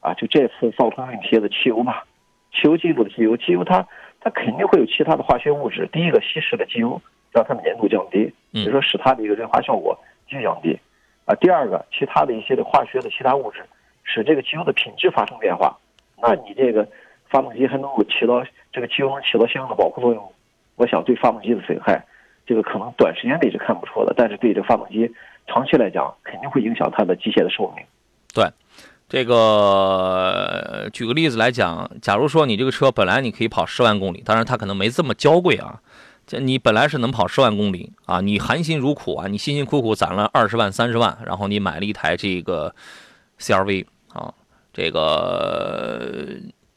[0.00, 2.04] 啊，就这次造成问题的汽油吧。
[2.52, 3.86] 汽油机入的机油，机油它
[4.20, 5.88] 它肯定会有其他的化学物质。
[5.92, 7.00] 第一个稀释了机油，
[7.32, 10.78] 让它的粘度降低，比如说使它的一个润滑效果降低。
[11.24, 13.64] 啊，第二个，其他的一些的化学的其他物质，
[14.04, 15.76] 使这个机油的品质发生变化。
[16.20, 16.86] 那你这个
[17.30, 20.32] 发动机还能够起到这个机油能起到相应的保护作用？
[20.76, 22.04] 我想对发动机的损害，
[22.44, 25.08] 这个可能短时间内是看不出的，但是对这发动机
[25.46, 27.84] 长期来讲，肯定会影响它的机械的寿命。
[28.34, 28.44] 对。
[29.12, 35.82] 这个举个例子来讲，假如说你这个车本来你可以跑十万公里，当然它可能没这么娇贵啊。
[36.26, 42.74] 这你本来是能跑十万公里啊，你含辛茹苦啊，你辛辛苦苦攒了二十万、三十万，然后你买了一台这个
[43.38, 44.32] CRV 啊，
[44.72, 46.10] 这个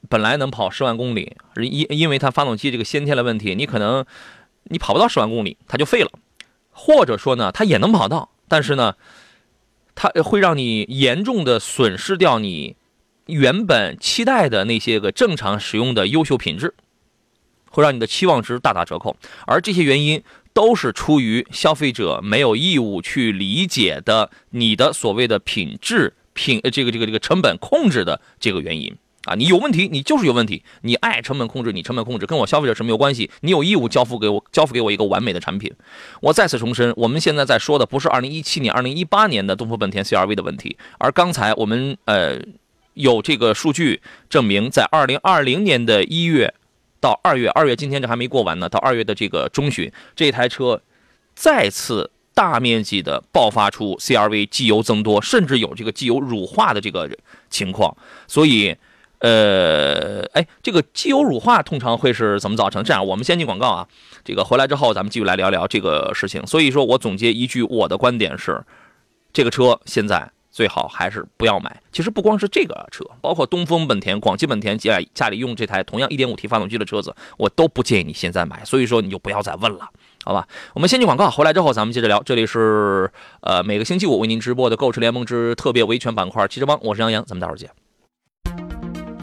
[0.10, 4.04] 本来能跑十万公里，因因为它发动机这个先天的问题，你可能
[4.63, 6.10] 你跑不到十万公里，它就废了，
[6.71, 8.93] 或者说呢，它也能跑到，但是呢。
[9.96, 12.76] 它会让你严重的损失掉你
[13.28, 16.76] 原本期待的那些个正常使用的优秀品质，
[17.72, 19.16] 会让你的期望值大打折扣。
[19.48, 20.22] 而这些原因
[20.54, 28.96] 都是出于消费者没有义务去理解的你的所谓的品质品这个这个这个成本控制的这个原因。
[29.26, 30.64] 啊，你有问题，你就是有问题。
[30.82, 33.30] 你爱成本控制，你成本控制，跟我消费者是没有关系。
[33.42, 35.74] 你有义务交付给我，交付给我一个完美的产品。
[36.22, 42.40] 我再次重申，我们现在在说的不是2017年、2018年的东风本田 CR-V 的问题，而刚才我们呃
[42.94, 46.54] 有这个数据证明，在2020年的一月
[47.00, 50.80] 到二月，二月今天这还没过完呢，到二月的这个中旬，这台车
[51.34, 57.10] 再次大面积的爆发出 CR-V 机油增多，甚至有这个机油乳化的这个
[57.50, 58.76] 情况，所以。
[59.19, 62.84] 呃，哎，这个机油乳化通常会是怎么造成？
[62.84, 63.88] 这样，我们先进广告啊。
[64.23, 66.45] 这个回来之后，咱们继续来聊聊这个事情。
[66.45, 68.63] 所以说我总结一句，我的观点是，
[69.32, 71.82] 这个车现在最好还是不要买。
[71.91, 78.63] 其实不光是这个车，包括东风本田、广汽本田家家里用这台同样 1.5T 发动机的车子，我都不建议你现在买。
[78.65, 79.89] 所以说你就不要再问了，
[80.23, 80.47] 好吧？
[80.73, 82.21] 我们先进广告，回来之后咱们接着聊。
[82.23, 83.10] 这里是
[83.41, 87.69] 呃每个星期五为您直播的购车联盟之特别维权板块汽车帮，我是杨洋，咱们待会儿见。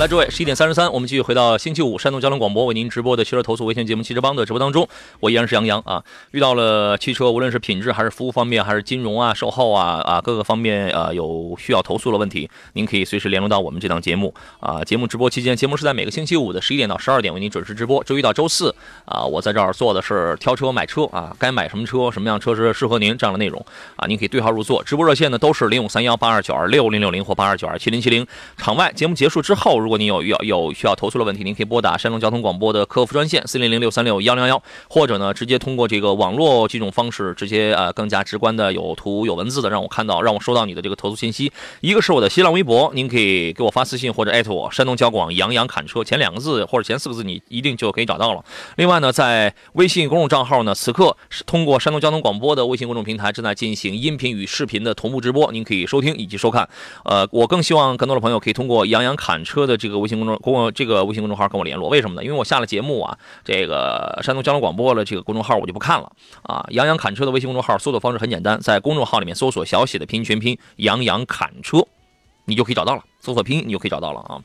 [0.00, 4.88] 来，诸位，十一点三十三，我们继续回到星期五山东交通广播为您直播的汽车投诉维权节目《汽车帮》的直播当中。
[5.20, 6.02] 我依然是杨洋啊。
[6.30, 14.82] 遇到了汽车，无论是品质还是服务方面，还是金融啊、售后啊啊各个方面啊有需要投诉的问题，您可以随时联络到我们这档节目啊。
[14.82, 18.02] 节目直播期间，节目是在每个星期五的十一点到十二点为您准时直播。
[18.02, 23.62] 周一到周四啊，我在这儿做的是挑车买车啊，该买什么车，什么样车是适合您这样的内容
[23.96, 24.06] 啊。
[24.06, 24.82] 您可以对号入座。
[24.82, 28.26] 直播热线呢都是零五三幺八二九二六零六零或八二九二七零七零。
[28.56, 41.50] 场外节目结束之后，如如果您有要有需要投诉的问题，您可以拨打山东交通广播的客服专线四零零六三六幺零幺，或者呢直接通过这个网络这种方式，直接呃更加直观的有图有文字的让我看到，让我收到你的这个投诉信息。
[41.80, 48.44] 一个是我的新浪微博，您可以给我发私信或者艾特我山东交广杨洋侃车前两个字或者前四个字，你一定就可以找到了。
[48.76, 56.68] 另外呢，在微信公众账号呢，此刻是通过山东交通广播的微信公众平台正在进行音频与视频的同步直播，您可以收听以及收看。
[57.04, 61.88] 呃，我更希望更多的朋友可以通过杨洋侃车的这个微信公众公这个微信公众号跟我联络。
[61.88, 62.24] 为什么呢？
[62.24, 66.66] 因为我下了节目啊，这个山东交通广播的这个公众号我就不看了啊。
[66.70, 71.86] 杨洋侃车的微信公众号搜索方式很简单，在公众号里面搜索小写的拼音全拼杨洋侃车，
[72.46, 73.04] 你就可以找到了。
[73.20, 74.42] 搜索拼音你就可以找到了啊。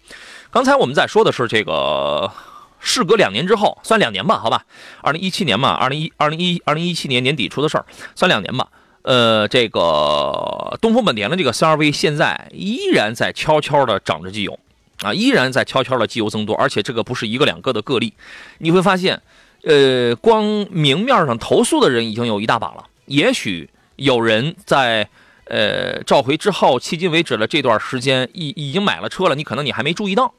[0.52, 2.32] 刚才我们在说的是这个。
[2.78, 4.64] 事隔两年之后，算两年吧，好吧，
[5.02, 8.68] 二零一七年嘛，二零一二零一二零一七年年底出的事儿，算两年吧。
[9.02, 14.60] 呃，这个东风本田的这个 CRV 现在依然在悄悄的涨着机油，
[15.02, 18.14] 啊，依然在悄悄的机油增多，而且这个不是一个两个的个例。
[18.60, 19.22] 你会发现，
[19.64, 22.86] 呃，光明面上投诉的人已经有一大把了。
[23.06, 25.08] 也许有人在
[25.46, 30.34] 呃召回之后，迄今为止的这段时间已已经买了车了，你可能你还没注意到。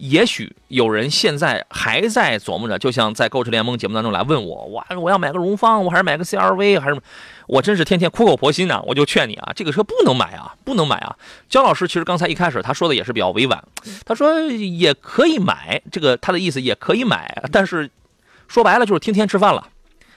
[0.00, 6.98] 也许有人现在还在琢磨着，就像在购车联盟节目当中来问我，我我要买个荣放，我还是买个 CRV，还是
[7.46, 11.14] 我真是天天苦口婆心呢，我就劝你啊，这个车不能买啊，不能买啊。
[11.50, 13.62] 焦老师其实刚才一开始他说的也是比较委婉，
[14.06, 17.90] 他说也可以买，这个他的意思也可以买，但是
[18.48, 19.68] 说白了就是天天吃饭了。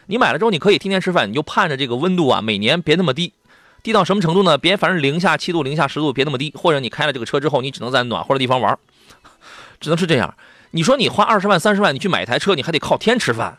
[0.06, 3.34] 你买了之后，你可以天天吃饭，你就盼着这个温度啊，每年别那么低，
[3.82, 4.58] 低到什么程度呢？
[4.58, 8.80] 别反正零下七度、零下十度，别那么低，或者你开了这个车之后，你只能在暖和的地方玩。
[9.84, 10.34] 只能是这样，
[10.72, 13.58] 你说你花二十万、三十万，你去买一台车，你还得靠天吃饭，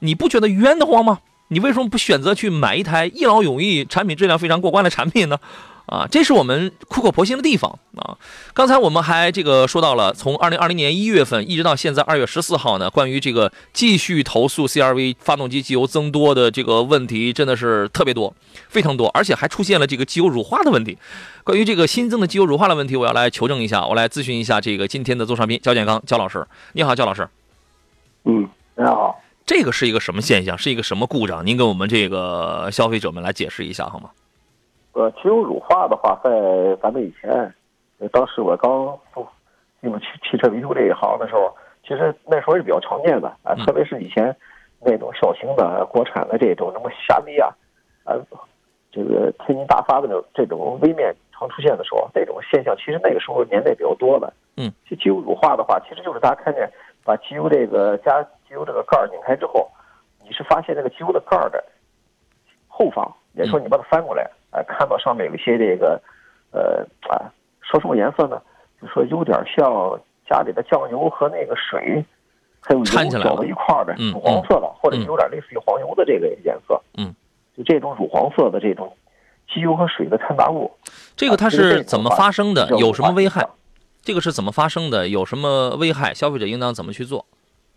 [0.00, 1.20] 你不觉得冤得慌吗？
[1.48, 5.38] 你为什么不选择去买一台一劳永逸、产品质量非常过关的产品呢？
[5.86, 8.16] 啊，这是我们苦口婆心的地方啊！
[8.54, 18.34] 刚才我们还这个说到了，从二零二零年一月份一直到现在二月十四号呢，关于这个继续投诉 CRV 发动机机油增多的这个问题，真的是特别多，
[18.68, 20.96] 非常多，而且还出现了这个机油乳化的问题。
[21.44, 26.46] 关于这个新增的机油乳化的问题，我要来求证一下，我来咨询一下这个今天的座上宾焦建刚焦老师。
[26.72, 27.28] 你好，焦老师。
[28.24, 29.20] 嗯，你好。
[29.44, 30.56] 这个是一个什么现象？
[30.56, 31.44] 是一个什么故障？
[31.44, 34.10] 您给我们这个消费者们来解释一下好吗？
[34.92, 36.30] 呃，机油乳化的话，在
[36.82, 37.52] 咱们以前，
[38.12, 38.98] 当时我刚
[39.80, 44.36] 进入汽汽车维修这一行的时候，其实那时候是比较常见的啊，特别是以前
[44.80, 47.48] 那种小型的国产的这种什么夏利啊，
[48.04, 48.14] 啊，
[48.90, 54.32] 这个天津大发的这种这种微面常出现的时候，这种现象其实那个时候年代比较多的。
[54.56, 56.70] 嗯，这机油乳化的话，其实就是大家看见
[57.02, 59.66] 把机油这个加机油这个盖儿拧开之后，
[60.22, 61.64] 你是发现这个机油的盖儿的
[62.68, 64.30] 后方，也说你把它翻过来。
[64.52, 66.00] 哎，看到上面有一些这个，
[66.52, 68.40] 呃啊，说什么颜色呢？
[68.80, 72.04] 就说有点像家里的酱油和那个水，
[72.60, 76.80] 还有油搅到一块儿的乳黄色的，或者有点类似于黄油的这个颜色。
[76.98, 77.14] 嗯，
[77.56, 78.94] 就这种乳黄色的这种
[79.52, 80.70] 机油和水的掺杂物，
[81.16, 82.68] 这个它是怎么发生的？
[82.78, 83.48] 有什么危害？
[84.02, 85.08] 这个是怎么发生的？
[85.08, 86.12] 有什么危害？
[86.12, 87.24] 消费者应当怎么去做？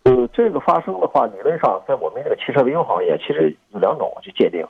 [0.02, 4.66] 呃，这个发生的话，理论上在我们这个汽车维修行业，其实有两种去界定。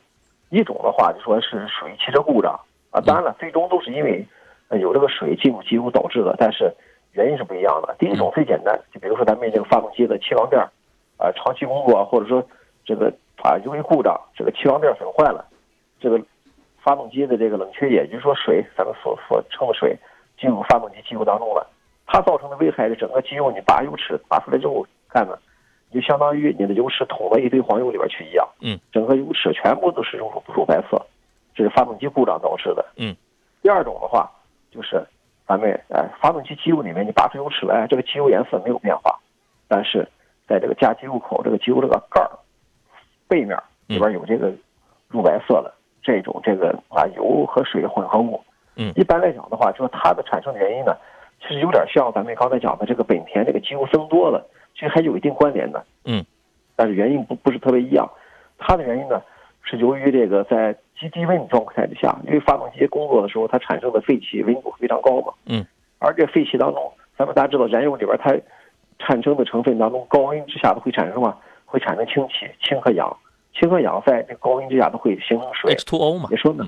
[0.49, 2.59] 一种的话就说是属于汽车故障
[2.91, 4.25] 啊，当然了，最终都是因为
[4.81, 6.73] 有这个水进入机油导致的，但是
[7.13, 7.95] 原因是不一样的。
[7.99, 10.71] 第一种最简单，就比如说咱们这个发动机的气缸垫儿
[11.19, 12.43] 啊，长期工作或者说
[12.85, 15.45] 这个啊由于故障，这个气缸垫损坏了，
[16.01, 16.21] 这个
[16.83, 19.99] 发动机的这个冷却液，就是说水，咱们所所称的水
[20.39, 21.67] 进入发动机机油当中了，
[22.07, 25.37] 它造成的危害是整个机油你拔油尺拔出来之后看呢。
[25.99, 31.01] 就相当于你的油尺捅到一堆黄油里边去一样，嗯，整个油尺全部都是乳乳白色，
[31.55, 33.17] 这是发动机故障导致的，嗯。
[33.63, 34.31] 第二种的话，
[34.71, 35.03] 就是
[35.49, 39.19] 咱们哎，发动机机油里面你拔出油尺来，这个机油颜色没有变化，
[39.69, 40.07] 但是
[40.47, 42.31] 在这个加机油口这个机油这个盖儿
[43.27, 43.57] 背面
[43.87, 44.53] 里边有这个
[45.09, 48.39] 乳白色的这种这个啊油和水混合物，
[48.77, 48.93] 嗯。
[48.97, 50.95] 一般来讲的话，就是它的产生的原因呢，
[51.47, 54.47] 其实有点像咱们刚才讲的这个本田这个机油增多了。
[54.75, 56.23] 其实还有一定关联的，嗯，
[56.77, 58.07] 但是原因不不是特别一样。
[58.59, 59.23] 它的原因呢，
[59.63, 65.65] 是由于这个在极低温状态之下，因为发动机工作的时候，它产生的废气温度非常高嘛，嗯，
[65.99, 68.37] 而这废气当中，咱们大家知道，燃油里边它
[68.99, 71.35] 产生的成分当中，高温之下都会产生什么？
[71.65, 73.17] 会产生氢气，氢和氧，
[73.55, 76.67] 氢和氧在这高温之下都会形成水，H2O 嘛，你说呢？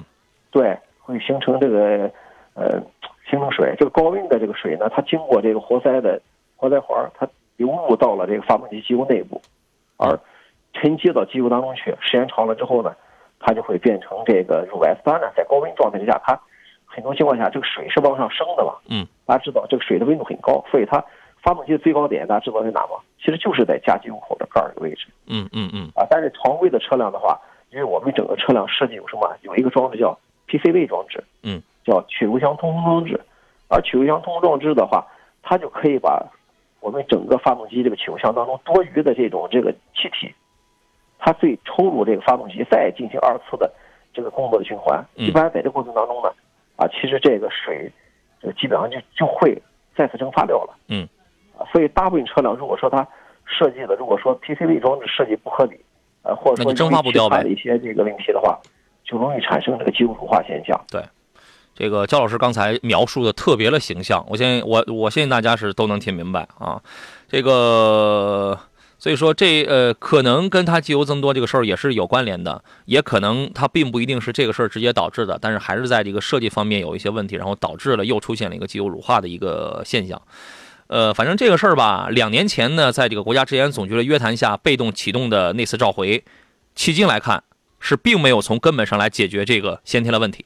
[0.51, 2.11] 对，会形成这个
[2.55, 2.83] 呃
[3.29, 3.75] 形成水。
[3.79, 6.21] 这个高温的这个水呢，它经过这个活塞的
[6.57, 9.41] 活塞环，它流入到了这个发动机机油内部，
[9.97, 10.19] 而
[10.75, 12.95] 沉积到机油当中去，时间长了之后呢，
[13.41, 14.95] 它就会变成这个乳白。
[15.05, 16.39] 当然，在高温状态之下，它
[16.85, 18.75] 很很多情况下这个水是往上升的嘛。
[18.91, 21.03] 嗯，大家知道这个水的温度很高，所以它
[21.41, 22.99] 发动机的最高点大家知道在哪吗？
[23.23, 25.07] 其实就是在加机油口的盖儿的位置。
[25.29, 27.39] 嗯嗯嗯啊，但是常规的车辆的话，
[27.71, 29.33] 因为我们整个车辆设计有什么？
[29.43, 33.19] 有一个装置叫 PCV 装置，嗯，叫取油箱通风装置。
[33.71, 35.07] 而取油箱通风装置的话，
[35.43, 36.25] 它就可以把
[36.81, 40.33] 我们整个发动机这个取油箱当中多余的这种这个气体，
[41.19, 43.71] 它最抽入这个发动机，再进行二次的
[44.15, 45.05] 这个工作的循环。
[45.17, 46.31] 嗯一般在这过程当中呢，
[46.77, 47.93] 啊，其实这个水，
[48.41, 49.61] 就基本上就就会
[49.95, 50.75] 再次蒸发掉了。
[50.89, 51.07] 嗯，
[51.59, 53.07] 啊，所以大部分车辆如果说它
[53.45, 55.79] 设计的，如果说 PCV 装置设计不合理，
[56.23, 58.59] 呃，或者说蒸发不掉的一些这个问题的话，
[59.05, 60.81] 就容易产生这个机油乳化现象。
[61.79, 66.83] 这个焦老师刚才描述的特别的形象，我相信我我相信大家是都能听明白啊。
[67.29, 68.59] 这个
[68.99, 80.21] 所以说这呃可能跟它机油增多这个事儿也是有关联的，也可能它并不一定是这个事儿直接导致的，但是还是在这个设计方面有一些问题，然后导致了又出现了一个机油乳化的一个现象。
[80.89, 86.25] 呃，反正这个事儿吧，两年前呢，在这个国家质检总局的约谈下，被动启动的那次召回，
[86.75, 87.45] 迄今来看
[87.79, 90.45] 是并没有从根本上来解决这个先天的问题。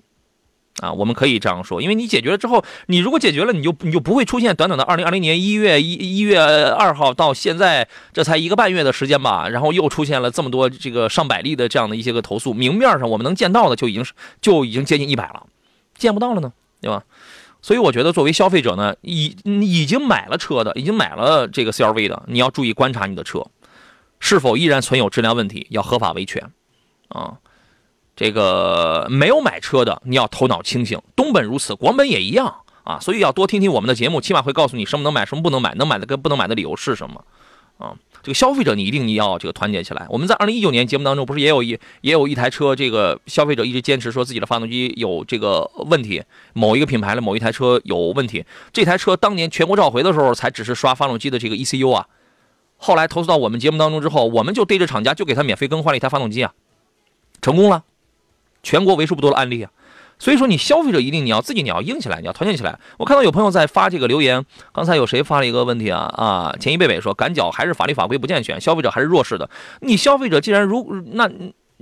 [0.81, 15.47] 啊，我们可以这样说，因为你解决了之后，你如果解决了，你就你就不会出现短短的二零二零年一月一一月二号到现在这才一个半月的时间吧，然后又出现了这么多这个上百例的这样的一些个投诉，明面上我们能见到的就已经是就已经接近一百了，
[15.97, 17.05] 见不到了呢，对吧？
[17.61, 23.47] 所以我觉得作为消费者呢，已已经买了车的，已经买了这个 CRV 的，你要注意观察你的车
[24.19, 26.51] 是否依然存有质量问题，要合法维权
[27.09, 27.39] 啊。
[28.15, 31.01] 这个没有买车的，你要头脑清醒。
[31.17, 37.25] 东本如此，广本也一样啊，所以要多听听我们的节目，起码会告诉你什么能买，什么不能买，能买的跟不能买的理由是什么
[37.79, 37.95] 啊。
[38.23, 40.07] 这个消费者你一定你要这个团结起来。
[40.09, 46.23] 我们在二零一九年节目当中不是也有一也有一台车，这个消费者一直坚持说自己的发动机有这个问题，
[46.53, 48.45] 某一个品牌的某一台车有问题。
[48.73, 52.07] 这台车当年全国召回的时候才只是刷发动机的这个 ECU 啊，
[52.77, 56.53] 后来投诉到我们节目当中之后，我们就对着厂家就给他免费更换了一台发动机啊，
[57.41, 57.83] 成功了。
[58.63, 59.71] 全国为数不多的案例啊，
[60.19, 62.79] 所以说你消费者一定你要自己你要硬起来，你要团结起来。
[62.99, 69.49] 我看到有朋友在发这个留言，刚才有谁发了一个问题啊啊，前一贝贝说赶脚还是法律法规不健全，消费者还是弱势的。
[69.81, 71.31] 你消费者既然如那。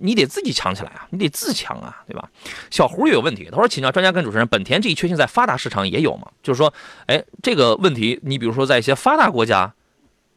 [0.03, 2.27] 你得自己强起来啊，你得自强啊，对吧？
[2.71, 6.27] 小胡也有问题，他说请教专家跟主持人，本田这一缺陷在发达市场也有吗？
[6.43, 6.73] 就是说，
[7.05, 9.75] 哎，这个问题，你比如说在一些发达国家，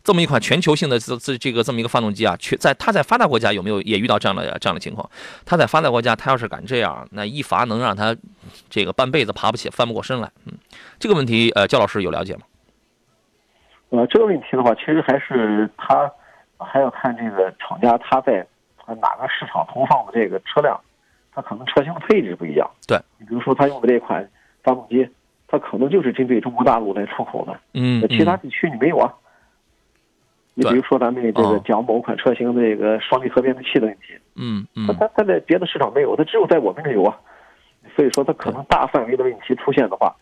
[0.04, 5.10] 这么一款全球性的这这这个这么一个发动机啊，去在它在发达国家有没有也遇到这样的这样的情况？
[5.46, 8.14] 它在发达国家，它要是敢这样，那一罚能让它
[8.70, 10.30] 这个半辈子爬不起、翻不过身来。
[10.46, 10.52] 嗯，
[11.00, 12.42] 这个问题，呃，焦老师有了解吗？
[13.92, 16.12] 呃，这个问题的话，其实还是它
[16.58, 18.46] 还要看这个厂家它在
[18.88, 20.78] 哪个市场投放的这个车辆，
[21.32, 22.70] 它可能车型的配置不一样。
[22.86, 24.30] 对，你比如说它用的这款
[24.64, 25.08] 发动机，
[25.48, 29.14] 它可能就是针对中国大陆来出口的，嗯那其他地区你没有啊。
[30.56, 37.18] 你比如说咱们这个哦讲某款车型的这个双离合变速器的问题，嗯嗯它它它在别的市场没有，它只有在我们这有啊。
[37.96, 40.16] 所以说，它可能大范围的问题出现的话，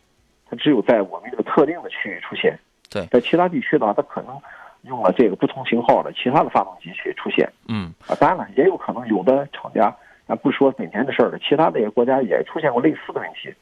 [0.49, 2.57] 它只有在我们这个特定的区域出现。
[2.89, 4.35] 对在其他地区的话，它可能
[4.83, 8.15] 用了这个不同型号的其他的发动机去出现嗯啊。
[8.19, 9.95] 当然了，也有可能有的厂家，
[10.27, 13.53] 咱不说本田的事儿了，其他的一些国家也出现过类似的问题，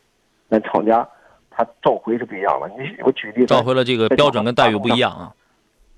[0.48, 1.08] 那厂家
[1.50, 2.70] 他召回是不一样了。
[2.78, 5.34] 你我举例，召回了这个标准跟待遇不一样啊。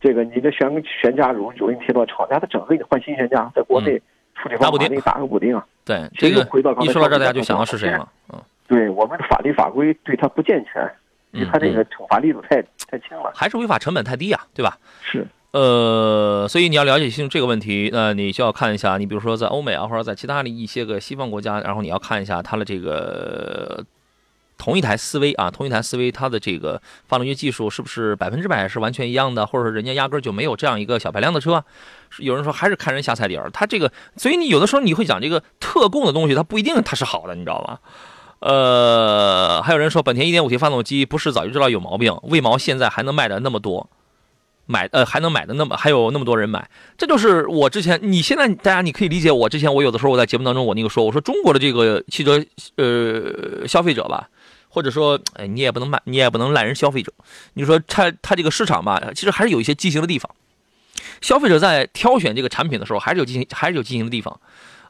[0.02, 4.02] 这个你的悬悬架如有问题的话，厂家他整个给你换新悬架，在国内
[4.36, 5.64] 处理方法给你打个补丁啊。
[5.86, 6.42] 对，这个
[6.82, 8.08] 一说到这，大家就想到是谁了。
[8.34, 10.92] 嗯，对我们的法律法规对它不健全，
[11.32, 13.32] 因为它这个惩罚力度太太轻了。
[13.36, 14.78] 还是违法成本太低呀、对吧？
[15.04, 23.84] 是，呃，所以你要了解清楚这个问题，那你就要看一下，你比如说在欧美啊，或者在其他的一些个西方国家，然后你要看一下它的这个
[24.62, 31.66] 同一台思维啊，同一台思维，它的这个发动机技术是不是百分之百是完全一样的，或者说人家压根就没有这样一个小排量的车？
[32.20, 37.80] 有人说还是看人下菜碟儿，它这个，所以你有的时候你会讲这个特供的东西，它不一定它是好的，你知道吗？
[38.42, 43.90] 呃，还有人说本田 1.5T 发动机不是早就知道有毛病，为毛现在还能卖的那么多？
[44.68, 52.42] 买呃还能买的那么还有那么多人买，这就是我之前你现在大家你可以理解我之前我有的时候我在节目当中我那个说我说中国的这个汽车
[52.78, 54.30] 呃消费者吧，
[54.72, 57.14] 或者说哎你也不能卖你也不能赖人消费者，
[57.54, 60.34] 你说他他这个市场吧，其实还是有一些畸形的地方，
[61.22, 64.40] 消费者在挑选这个产品的时候还是有畸形还是有畸形的地方。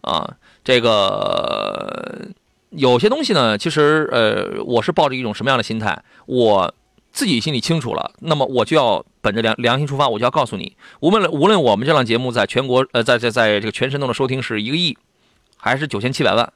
[0.01, 2.29] 啊，这个
[2.69, 6.73] 有些东西呢，其实呃我是抱着一种什么样的心态，我。
[7.13, 14.97] 自己心里清楚了，那么我就要本着良良心出发，我就要告诉你，无论无论我们这档节目在全国呃在在在这个全神动的收听是一个亿，
[15.57, 16.53] 还是九千七百万，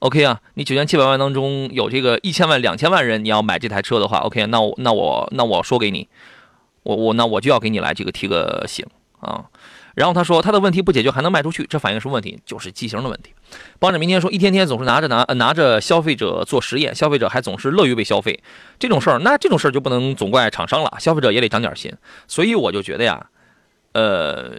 [0.00, 6.08] OK 啊，你九千七百万当中有这个一千万、两千万人，你要买这台车的话，OK，那我那我那我说给你，
[6.84, 8.86] 我我那我就要给你来这个提个醒
[9.20, 9.46] 啊。
[9.96, 12.38] 然后他说他的问题不解决还能卖出去，这反映什么问题？
[12.46, 13.32] 就是机型的问题。
[13.80, 18.40] 帮着明天说一天天总是拿着拿拿着消费者做实验，消费者还总是乐于被消费，
[18.78, 21.92] 这种事儿那这种事儿就不能总怪厂商了，消费者也得长点心。
[22.28, 23.26] 所以我就觉得呀，
[23.94, 24.52] 呃，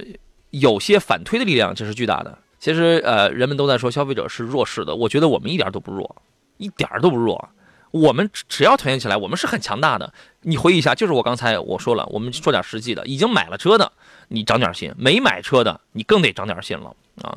[0.49, 2.37] 有些反推的力量这是巨大的。
[2.59, 6.15] 其实呃，人们都在说消费者是弱势的，我觉得我们一点都不弱，
[6.57, 7.49] 一点都不弱。
[7.91, 10.13] 我们只要团结起来，我们是很强大的。
[10.41, 13.91] 你回忆一下，就是我刚才我说了，我们说点实际的，已经买了车的。
[14.27, 17.35] 你长点心，没买车的你更得长点心了啊！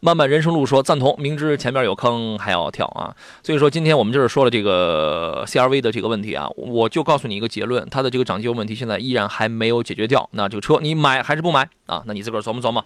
[0.00, 3.14] 漫漫人生路说赞同，明知前面有坑还要跳啊！
[3.44, 10.28] 所以说今天我们就是说了这个 CRV 的这个问题啊，我就告诉你一个结论，它的这个涨机油问题现在依然还没有解决掉。
[10.32, 12.02] 那这个车你买还是不买啊？
[12.06, 12.84] 那你自个儿琢磨琢磨。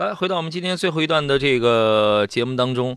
[0.00, 2.96] 来，回到我们今天最后一段的这个节目当中。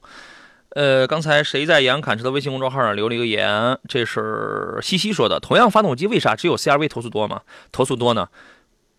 [0.69, 3.77] 呃，刚才谁在杨侃车的微信公众号上留了一个言？
[3.89, 5.37] 这是西西说的。
[5.37, 7.41] 同样发动机，为啥只有 CRV 投诉多吗？
[7.73, 8.29] 投诉多呢？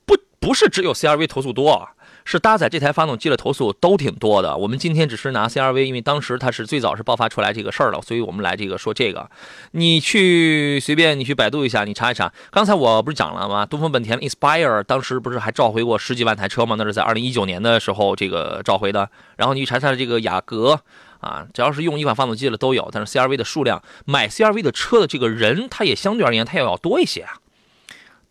[0.04, 1.88] 不，不是只有 CRV 投诉多，
[2.24, 4.56] 是搭载这台发动机的投诉都挺多的。
[4.56, 9.30] 我们今天只是拿 CRV，因为当时它是最早是爆发出来这个事儿了，所以我们来这个说这个。
[9.72, 12.32] 你去随便你去百度一下，你查一查。
[12.50, 13.66] 刚才我不是讲了吗？
[13.66, 16.76] 东风本田 Inspire 当时不是还召回过十几万台车吗？
[16.78, 19.10] 那是在二零一九年的时候这个召回的。
[19.36, 20.80] 然后你查查这个雅阁。
[21.20, 27.38] 啊，只要是用一款发动机的都有，但是 CRV 的数量，买 CRV 的车的这个人，他也相对而言，他也要多一些啊，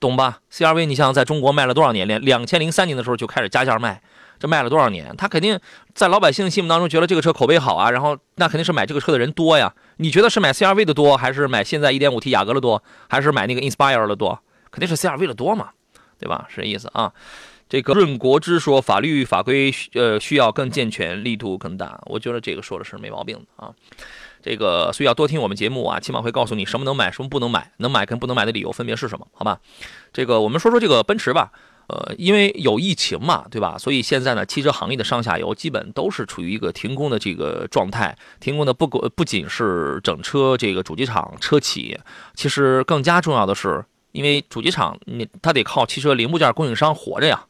[0.03, 2.05] 懂吧？CRV，你像在中国卖了多少年？
[2.05, 4.01] 连两千零三年的时候就开始加价卖，
[4.37, 5.15] 这卖了多少年？
[5.15, 5.57] 他肯定
[5.95, 9.73] 在老百姓心目当中觉得这个车口碑好啊，然后那肯定是买这个车的人多呀。
[9.97, 14.37] 你觉得是买 CRV 的多，还是买现在 1.5T 雅阁的多，还是买那个 Inspire 的多？
[14.69, 15.69] 肯定是 CRV 的多嘛，
[16.19, 16.45] 对吧？
[16.49, 17.13] 是这意思啊。
[17.69, 21.99] 这个润国之说，法律法规呃需要更健全，力度更大。
[22.05, 23.71] 我觉得这个说的是没毛病的啊。
[24.43, 29.59] 这个所以要多听我们节目啊，起码会告诉你什么能买，什么不能买，能买跟不能买的理由分别是什么，好吧？
[30.11, 31.51] 这个我们说说这个奔驰吧。
[31.87, 33.77] 呃，因为有疫情嘛，对吧？
[33.77, 38.17] 所以现在呢，汽车行业的上下游基本都是处于一个停工的这个状态。
[38.39, 41.99] 停工的不不不仅是整车这个主机厂车企，
[42.35, 43.83] 其实更加重要的是，
[44.13, 47.45] 因为主机厂你它得靠汽车零部件供应商活着呀。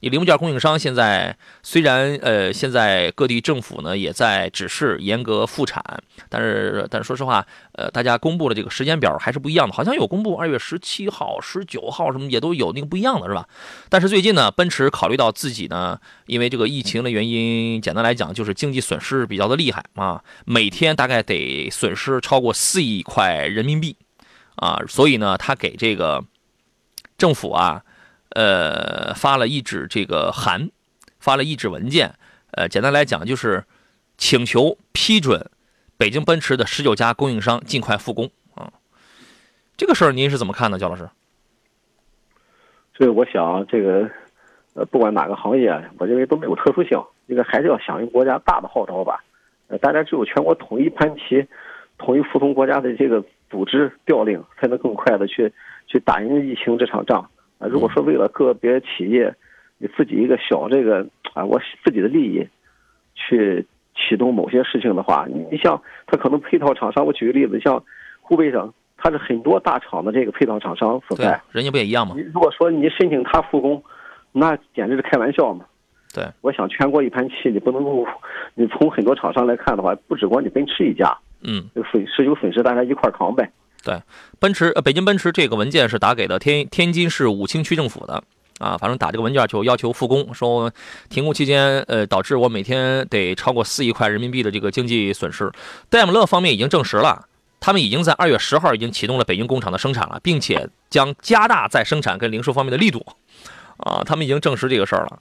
[0.00, 5.82] 你零部件供应商现在虽然呃，现在各地政府呢也在指示严格复产，
[6.28, 13.48] 但是但是说实话，呃，大家公布的这个时间表还是不一样的，好像有公布二月十七号、十九号什么也都有那个不一样的是吧？
[13.88, 23.96] 但是最近呢，奔驰考虑到自己呢，因为这个疫情的原因，简单来讲就是经济损失比较的厉害啊，每天大概得损失超过四亿块人民币
[24.54, 26.24] 啊，所以呢，他给这个
[27.16, 27.82] 政府啊。
[28.30, 30.70] 呃，发了一纸这个函，
[31.18, 32.14] 发了一纸文件，
[32.52, 33.64] 呃，简单来讲就是
[34.16, 35.50] 请求批准
[35.96, 38.72] 北京奔驰的十九家供应商尽快复工啊。
[39.76, 41.08] 这个事儿您是怎么看的，焦老师？
[42.94, 44.10] 所以我想，这个
[44.74, 49.24] 呃，不管哪个行业，我认为都没有特殊性，这个还是要响应国家大的号召吧。
[49.68, 51.46] 呃，大家只有全国统一盘旗，
[51.96, 55.52] 统一服从国家的这个组织调令，才能更快的去
[55.86, 57.30] 去打赢疫情这场仗。
[57.58, 59.34] 啊，如果说为了个别企业，
[59.78, 62.46] 你自己一个小这个啊，我自己的利益，
[63.14, 67.82] 去启动某些事情的话，你你像他可能配套厂商，我举个例子，像
[68.20, 72.14] 湖北省，它是很多大厂的这个配套厂商所在，人家不也一样吗？
[72.16, 73.82] 你如果说你申请他复工，
[74.32, 75.64] 那简直是开玩笑嘛。
[76.14, 78.06] 对，我想全国一盘棋，你不能够，
[78.54, 83.50] 你从很多厂商来看的话，不只光你奔驰一家，嗯，损失有损失，大家一块扛呗。
[83.88, 84.02] 对，
[84.38, 88.22] 奔驰呃，北京奔驰这个文件是打给的天天津市武清区政府的
[88.58, 90.70] 啊，反正打这个文件就要求复工，说
[91.08, 95.50] 停工期间呃导致我每天得超过四亿块人民币的这个经济损失。
[95.88, 97.24] 戴姆勒方面已经证实了，
[97.60, 103.06] 他们已经在二月十号已经启动了北京工厂的生产了，并且将加大在生产跟零售方面的力度
[103.78, 105.18] 啊，他们已经证实这个事儿了。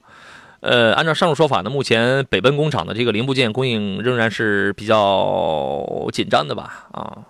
[0.60, 7.24] 呃，按照上述说法呢，目前北奔工厂的这个零部件供应仍然是比较紧张的吧啊。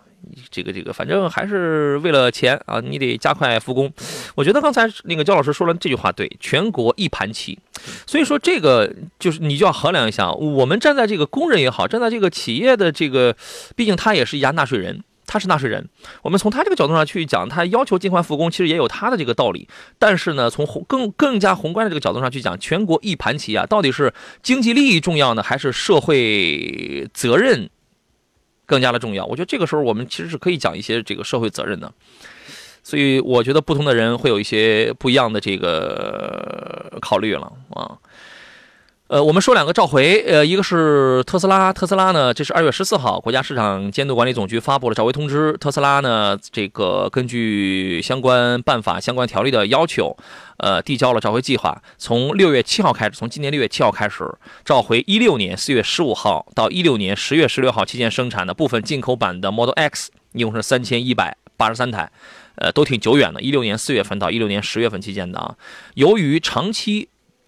[0.50, 3.92] 这个这个，反正还是为了钱啊，你得加快复工。
[4.36, 7.58] 我觉得刚才那个焦老师说了这句话对，全国一盘棋。
[8.06, 13.36] 所以说这个就是你就要衡量一下，我们站在这个工人也好，站在这个企业的这个，
[13.76, 15.88] 毕竟他也是一家纳税人，他是纳税人。
[16.24, 19.68] 我们从他这个角度上去讲，他要求尽快复工，其实也有他的这个道理。
[20.00, 27.70] 但是呢，从宏更更加宏观的这个角度上去讲，全国一盘棋啊，到底是经济利益重要呢，还是社会责任？
[28.68, 31.92] 更加的重要，我觉得这个时候我们其实是可以讲一些这个社会责任的，
[32.84, 37.98] 所以我觉得不同的人会有一些不一样的这个考虑了啊。
[39.08, 45.54] 呃，我们说两个召回，呃，一个是特斯拉，特斯拉呢，这是二月十四号，国家市场监督管理总局发布了召回通知。
[45.62, 50.18] 特斯拉呢，这个根据相关办法、相关条例的要求，
[50.58, 51.82] 呃，递交了召回计划。
[51.98, 54.30] 从六月七号开始，从今年六月七号开始，
[54.66, 62.12] 召回一六年四月十五号到一六年十月十六号期间生产的部分进口版的 Model X，一共是三千一百八十三台，
[62.56, 65.56] 呃，都挺久远的，一六年四月份到一六年十月份期间的啊。
[65.94, 67.08] 由于长期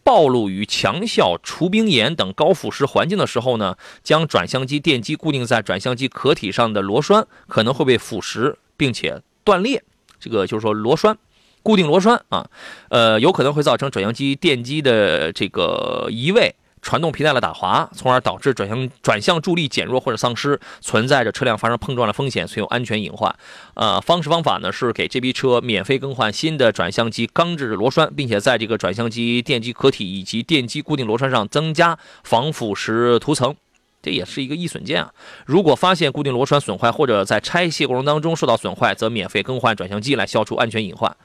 [0.09, 9.83] 暴露于强效除冰盐等高腐蚀环境的时候呢，将转向机电机固定在转向机壳体上的螺栓可能会被腐蚀，并且断裂。
[10.19, 11.15] 这个就是说螺栓，
[11.61, 12.49] 固定螺栓啊，
[12.89, 16.55] 呃，有可能会造成转向机电机的这个移位。
[16.81, 23.33] 传动皮带的打滑，从而导致转向转向助力减弱或者丧失，存在着车辆发生碰撞的风险，存有安全隐患。
[23.73, 33.55] 呃，方式方法呢是给这批车免费更换新的转向机钢制螺栓，并且在这个转向机电机壳体以及电机固定螺栓上增加防腐蚀涂层，
[34.01, 35.11] 这也是一个易损件啊。
[35.45, 41.15] 如果发现固定螺栓损坏或者在拆卸过程当中受到损坏，则免费更换转向机来消除安全隐患。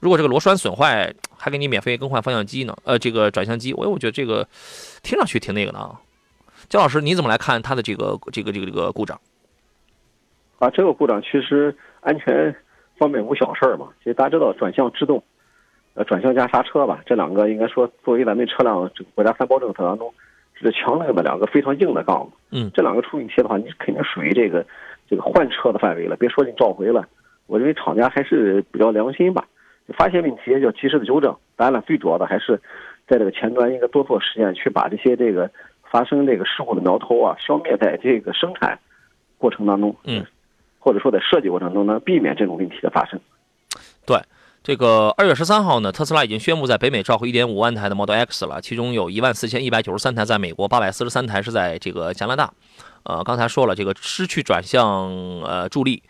[0.00, 4.46] 如果这个螺栓损坏，还给你免费更换方向机呢，呃，这个转向机，我我觉得这个
[5.02, 6.00] 听上去挺那个的啊。
[6.68, 9.20] 焦老师，你怎么来看它的这个这个这个这个故障？
[10.58, 12.54] 啊，这个故障其实安全
[12.98, 13.88] 方面无小事儿嘛。
[13.98, 15.22] 其实大家知道转向制动，
[15.94, 20.12] 呃，转向加刹车吧，这两个应该说作为咱们车辆这个国家三包政策当中
[20.54, 22.28] 是强硬的两个非常硬的杠。
[22.50, 24.66] 嗯，这两个出问题的话，你肯定属于这个
[25.08, 26.16] 这个换车的范围了。
[26.16, 27.06] 别说你召回了，
[27.46, 29.46] 我认为厂家还是比较良心吧。
[29.94, 32.60] 发现问题要及时的纠正，当然了，最主要的还是
[33.06, 35.50] 在这个前端应该多做实验，去把这些这个
[35.90, 38.78] 发生这个事故的苗头啊消灭在这个生产
[39.38, 40.26] 过程当中，嗯，
[40.78, 43.20] 或者说在设计过程中呢避免这种问题的发生。
[44.04, 44.18] 对，
[44.64, 52.52] 这个二月十三号呢，特斯拉已经宣布在北美召回一点五万台的 Model X 了，其中有一万四千一百九十三台在美国，八百四十三台是在这个加拿大。
[53.04, 55.12] 呃，刚才说了，这个失去转向
[55.42, 56.02] 呃助力。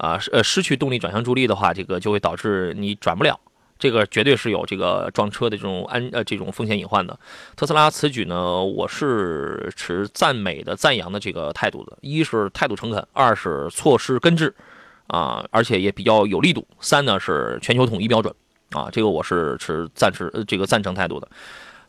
[0.00, 3.38] 啊，呃，失去动力转向助力的话，这个就会导致你转不了，
[3.78, 7.18] 这个绝对是有这个撞车的这种安呃这种风险隐患的。
[7.54, 11.98] 特斯拉此举呢，我是持赞美的、赞扬的这个态度的。
[12.00, 14.54] 一是态度诚恳，二是措施根治，
[15.08, 16.66] 啊，而且也比较有力度。
[16.80, 18.34] 三呢是全球统一标准，
[18.70, 21.28] 啊，这个我是持赞持这个赞成态度的。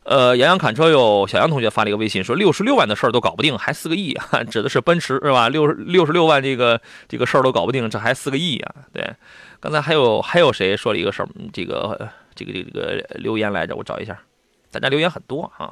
[0.04, 4.44] 呃，杨洋侃车友小杨同学发了一个微信说，六十六万的事儿都搞不定，还四个亿啊？
[4.50, 5.48] 指的是奔驰是吧？
[5.48, 8.74] 六十六十六万这个这个事儿都搞不定，这还四个亿啊？
[8.92, 9.14] 对，
[9.60, 11.30] 刚才还有还有谁说了一个事儿？
[11.54, 14.20] 这个这个这个这个留言来着，我找一下，
[14.72, 15.70] 大家留言很多啊，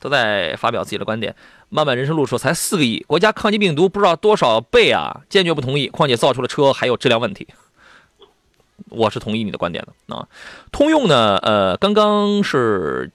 [0.00, 1.36] 都在发表自己的观点。
[1.68, 5.88] 漫漫人生路说才四个亿，国家抗击病毒不知道多少倍啊，坚决不同意。
[5.88, 7.46] 况且造出了车还有质量问题，
[8.88, 10.26] 我是同意你的观点的啊。
[10.72, 13.10] 通用呢，呃，刚刚是。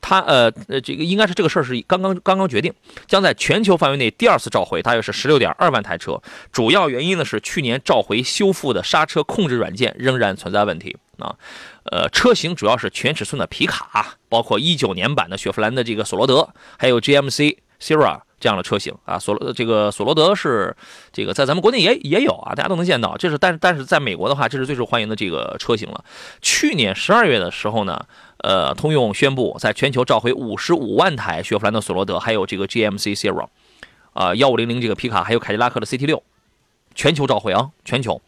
[0.00, 2.72] 他呃呃，这个应该是这个事儿是刚刚刚刚决定，
[3.06, 6.20] 将在全球范围内第二次召回，大约是十六点二万台车。
[6.50, 11.36] 主要原因呢是去年召回修复的刹车控制软件仍然存在问题啊。
[11.84, 16.48] 呃，车型主要是全尺寸的皮卡，包括一九年版的雪佛兰的这个索罗德，
[16.78, 19.16] 还有 GMC Sierra 这样的车型啊。
[19.16, 20.74] 索罗这个索罗德是
[21.12, 23.16] 这个在咱们国内也也有啊，大家都能见到。
[23.16, 26.04] 这是但是但是在美国的话，这是最受欢迎的这个车型了。
[26.42, 28.04] 去年十二月的时候呢。
[28.42, 33.46] 呃，通用宣布在全球召回五十五万台雪佛兰的索罗德，还有这个 GMC Sierra，
[34.14, 36.22] 啊，幺五零零这个皮卡，还有凯迪拉克的 CT 六，
[36.94, 38.22] 全球召回啊，全球，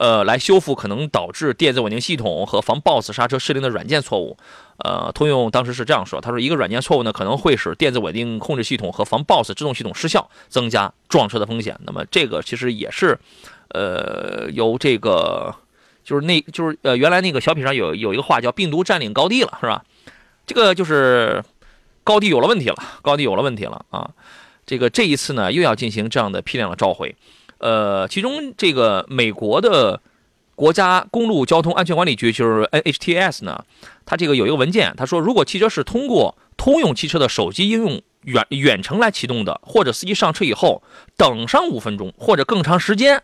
[0.00, 4.38] 呃，来修复可能导致电子稳定系统和防 BOSS 刹车失灵的软件错误。
[4.78, 11.78] 呃，通用当时是这样说，他说一个软件错误呢，可能会使电子稳定控制系统和防 BOSS 制动系统失效，增加撞车的风险。
[11.84, 13.18] 那么这个其实也是，
[13.68, 15.54] 呃，由这个。
[16.02, 19.84] 就是那，就是呃，原来那个小品上有有一个话叫“病毒占领高地了”，是吧？
[20.46, 21.44] 这个就是
[22.02, 24.10] 高地有了问题了，高地有了问题了啊！
[24.66, 27.14] 这个这一次呢，又要进行这样的批量的召回，
[27.60, 30.00] 呃，其中这个美国的
[30.54, 33.64] 国家公路交通安全管理局就是 NHTS 呢，
[34.04, 40.82] 它这个有一个文件，他说，如果汽车是通过通用汽车的手机应用远远程来启动的，或者司机上车以后
[41.16, 43.22] 等上五分钟或者更长时间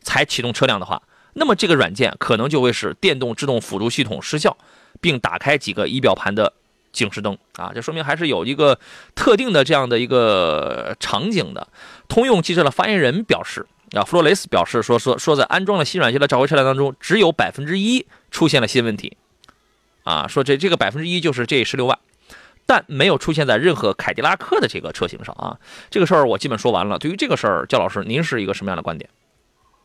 [0.00, 1.02] 才启动车辆的话。
[1.34, 4.56] 那么这个软件可能就会使电动制动辅助系统失效，
[5.00, 6.52] 并打开几个仪表盘的
[6.90, 8.78] 警示灯啊，这说明还是有一个
[9.14, 11.68] 特定的这样的一个场景的。
[12.08, 19.16] 通用汽车的发言人表示啊，弗洛雷斯表示说说说在安装了新软件的召回车辆当中，只有百分之一出现了新问题
[20.04, 21.98] 啊，说这这个百分之一就是这十六万，
[22.66, 25.58] 但没有出现在任何凯迪拉克的这个车型上啊。
[25.88, 26.98] 这个事儿我基本说完了。
[26.98, 29.08] 对于这个事儿，焦老师您是一个什么样的观点？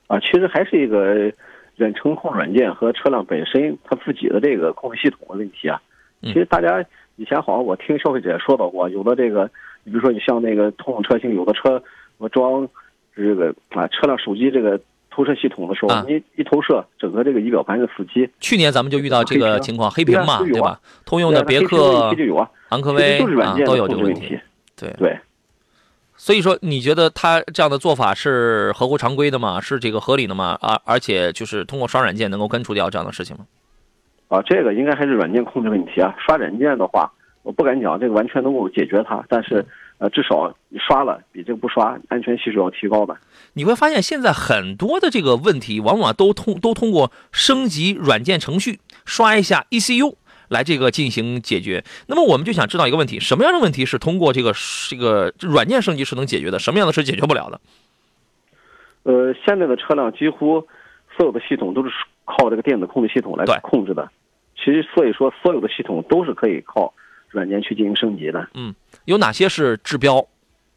[0.08, 1.32] 啊，其实还是一个
[1.78, 5.82] 远程控软件和车辆本身它自己的这个控制系统的问题啊。
[6.22, 6.84] 其实大家
[7.16, 9.50] 以前好像我听消费者也说到过，有的这个，
[9.84, 11.82] 你比如说你像那个通用车型，有的车
[12.18, 12.68] 我装
[13.16, 18.30] 这个啊车辆手机这个投射系统的时候，啊你一投射，整个这个仪表盘就死机。
[18.40, 20.80] 去年咱们就遇到这个情况，黑屏嘛，对吧？
[21.06, 22.14] 通用的别克、
[22.70, 24.40] 昂科威啊都有这个问题。
[24.76, 25.18] 对，对，
[26.16, 29.62] 所以说你觉得他这样的做法是合乎常规的吗？
[29.62, 30.58] 是这个合理的吗？
[30.62, 33.46] 啊，而且就是通过刷软件能够根除掉这样的事情吗？
[34.30, 36.16] 啊，这个应该还是软件控制问题啊。
[36.18, 37.12] 刷软件的话，
[37.44, 39.64] 我不敢讲这个完全能够解决它，但是
[40.00, 43.20] 呃，至少你刷了比这个不刷安全系数要提高吧。
[43.54, 50.16] 你会发现现在很多的这个问题，往往都通都通过升级软件程序，刷一下 ECU
[50.50, 51.84] 来这个进行解决。
[52.08, 54.54] 那么我们就想知道一个问题：什么样的问题是通过这个
[54.90, 56.60] 这个软件升级是能解决的？
[56.60, 57.62] 什么样的是解决不了的？
[59.04, 60.68] 呃，现在的车辆几乎
[61.16, 61.90] 所有的系统都是
[62.26, 64.10] 靠这个电子控制系统来控制的。
[64.56, 66.94] 其实，所以说所有的系统都是可以靠
[67.34, 68.48] 软件去进行升级的。
[68.54, 68.74] 嗯
[69.04, 70.26] 有哪些是治标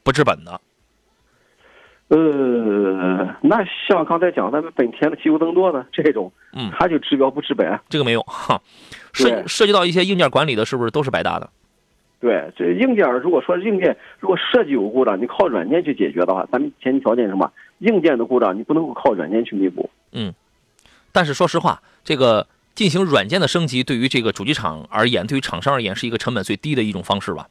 [0.02, 0.60] 不治本的？
[2.08, 7.78] 呃，那像刚才讲咱们本田的机油增多呢，这种，嗯它就治标不治本。
[7.88, 8.60] 这个没有哈。
[9.12, 11.50] 涉涉及到一些硬件管理的，是不是都是白搭的？
[12.18, 17.52] 对，这硬件如果说硬件如果设计有故障，你靠软件去解决的话，咱们前提条件是什么？
[17.80, 19.90] 硬件的故障你不能够靠软件去弥补。
[20.12, 20.32] 嗯
[21.12, 22.46] 但是说实话，这个
[22.76, 27.48] 进行软件的升级，对于这个主机厂而言，对于厂商而言，是一个成本最低的一种方式吧。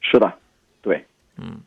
[0.00, 0.32] 是的，
[0.80, 1.04] 对，
[1.38, 1.60] 嗯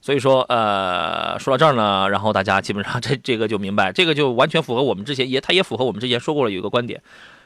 [0.00, 7.02] 所以说，呃，说到这儿呢，然后大家基本上这这个就明白，这个就完全符合我们之前也，它也符合我们之前说过了有一个观点，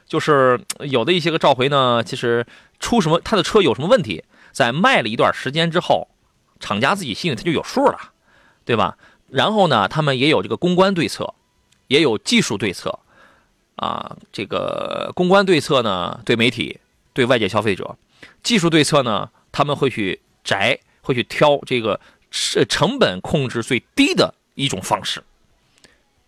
[0.06, 2.46] 就是呃有的一些个召回呢，其实
[2.78, 4.22] 出什么他的车有什么问题，
[4.52, 6.08] 在卖了一段时间之后，
[6.60, 8.12] 厂家自己心里他就有数了，
[8.66, 8.98] 对吧？
[9.30, 11.32] 然后呢，他们也有这个公关对策，
[11.88, 12.98] 也有技术对策，
[13.76, 16.78] 啊，这个公关对策呢，对媒体、
[17.12, 17.96] 对外界消费者；
[18.42, 22.00] 技术对策呢，他们会去摘，会去挑这个
[22.30, 25.22] 是成本控制最低的一种方式。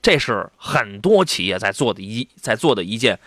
[0.02, 3.18] 这是很多企业在做的一在做的一件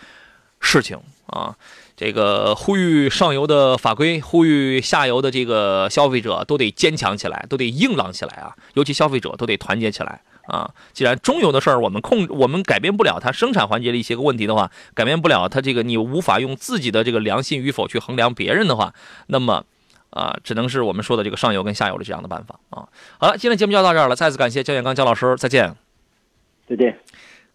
[0.60, 1.56] 事情啊。
[1.96, 8.54] 这个呼吁上游的法规，呼吁下游的这个消费者都得坚强起来，都得硬朗起来啊！
[8.74, 10.70] 尤其消费者都得团结起来啊！
[10.92, 18.94] 既然中游的事儿我们控我们改变不了它生产环节的一些个问题的话，改变不了它这个你无法用自己的这个良心与否去衡量别人的话，
[19.26, 19.64] 那么
[20.10, 22.88] 啊，只能是我们说的这个上游跟下游的这样的办法啊。
[23.18, 25.76] 好了，今天节目就到这儿了，再次感谢焦建刚焦老师，再见。
[26.66, 26.98] 再见。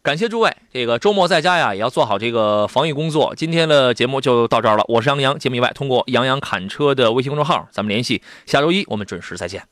[0.04, 3.34] 感谢诸位，这个周末在家呀，也要做好这个防疫工作。
[3.36, 5.40] 今天的节目就到这儿了，我是杨洋。
[5.40, 8.22] 节目以外，通过杨洋侃车的微信公众号，咱们联系。
[8.46, 9.64] 下周一我们准时再见。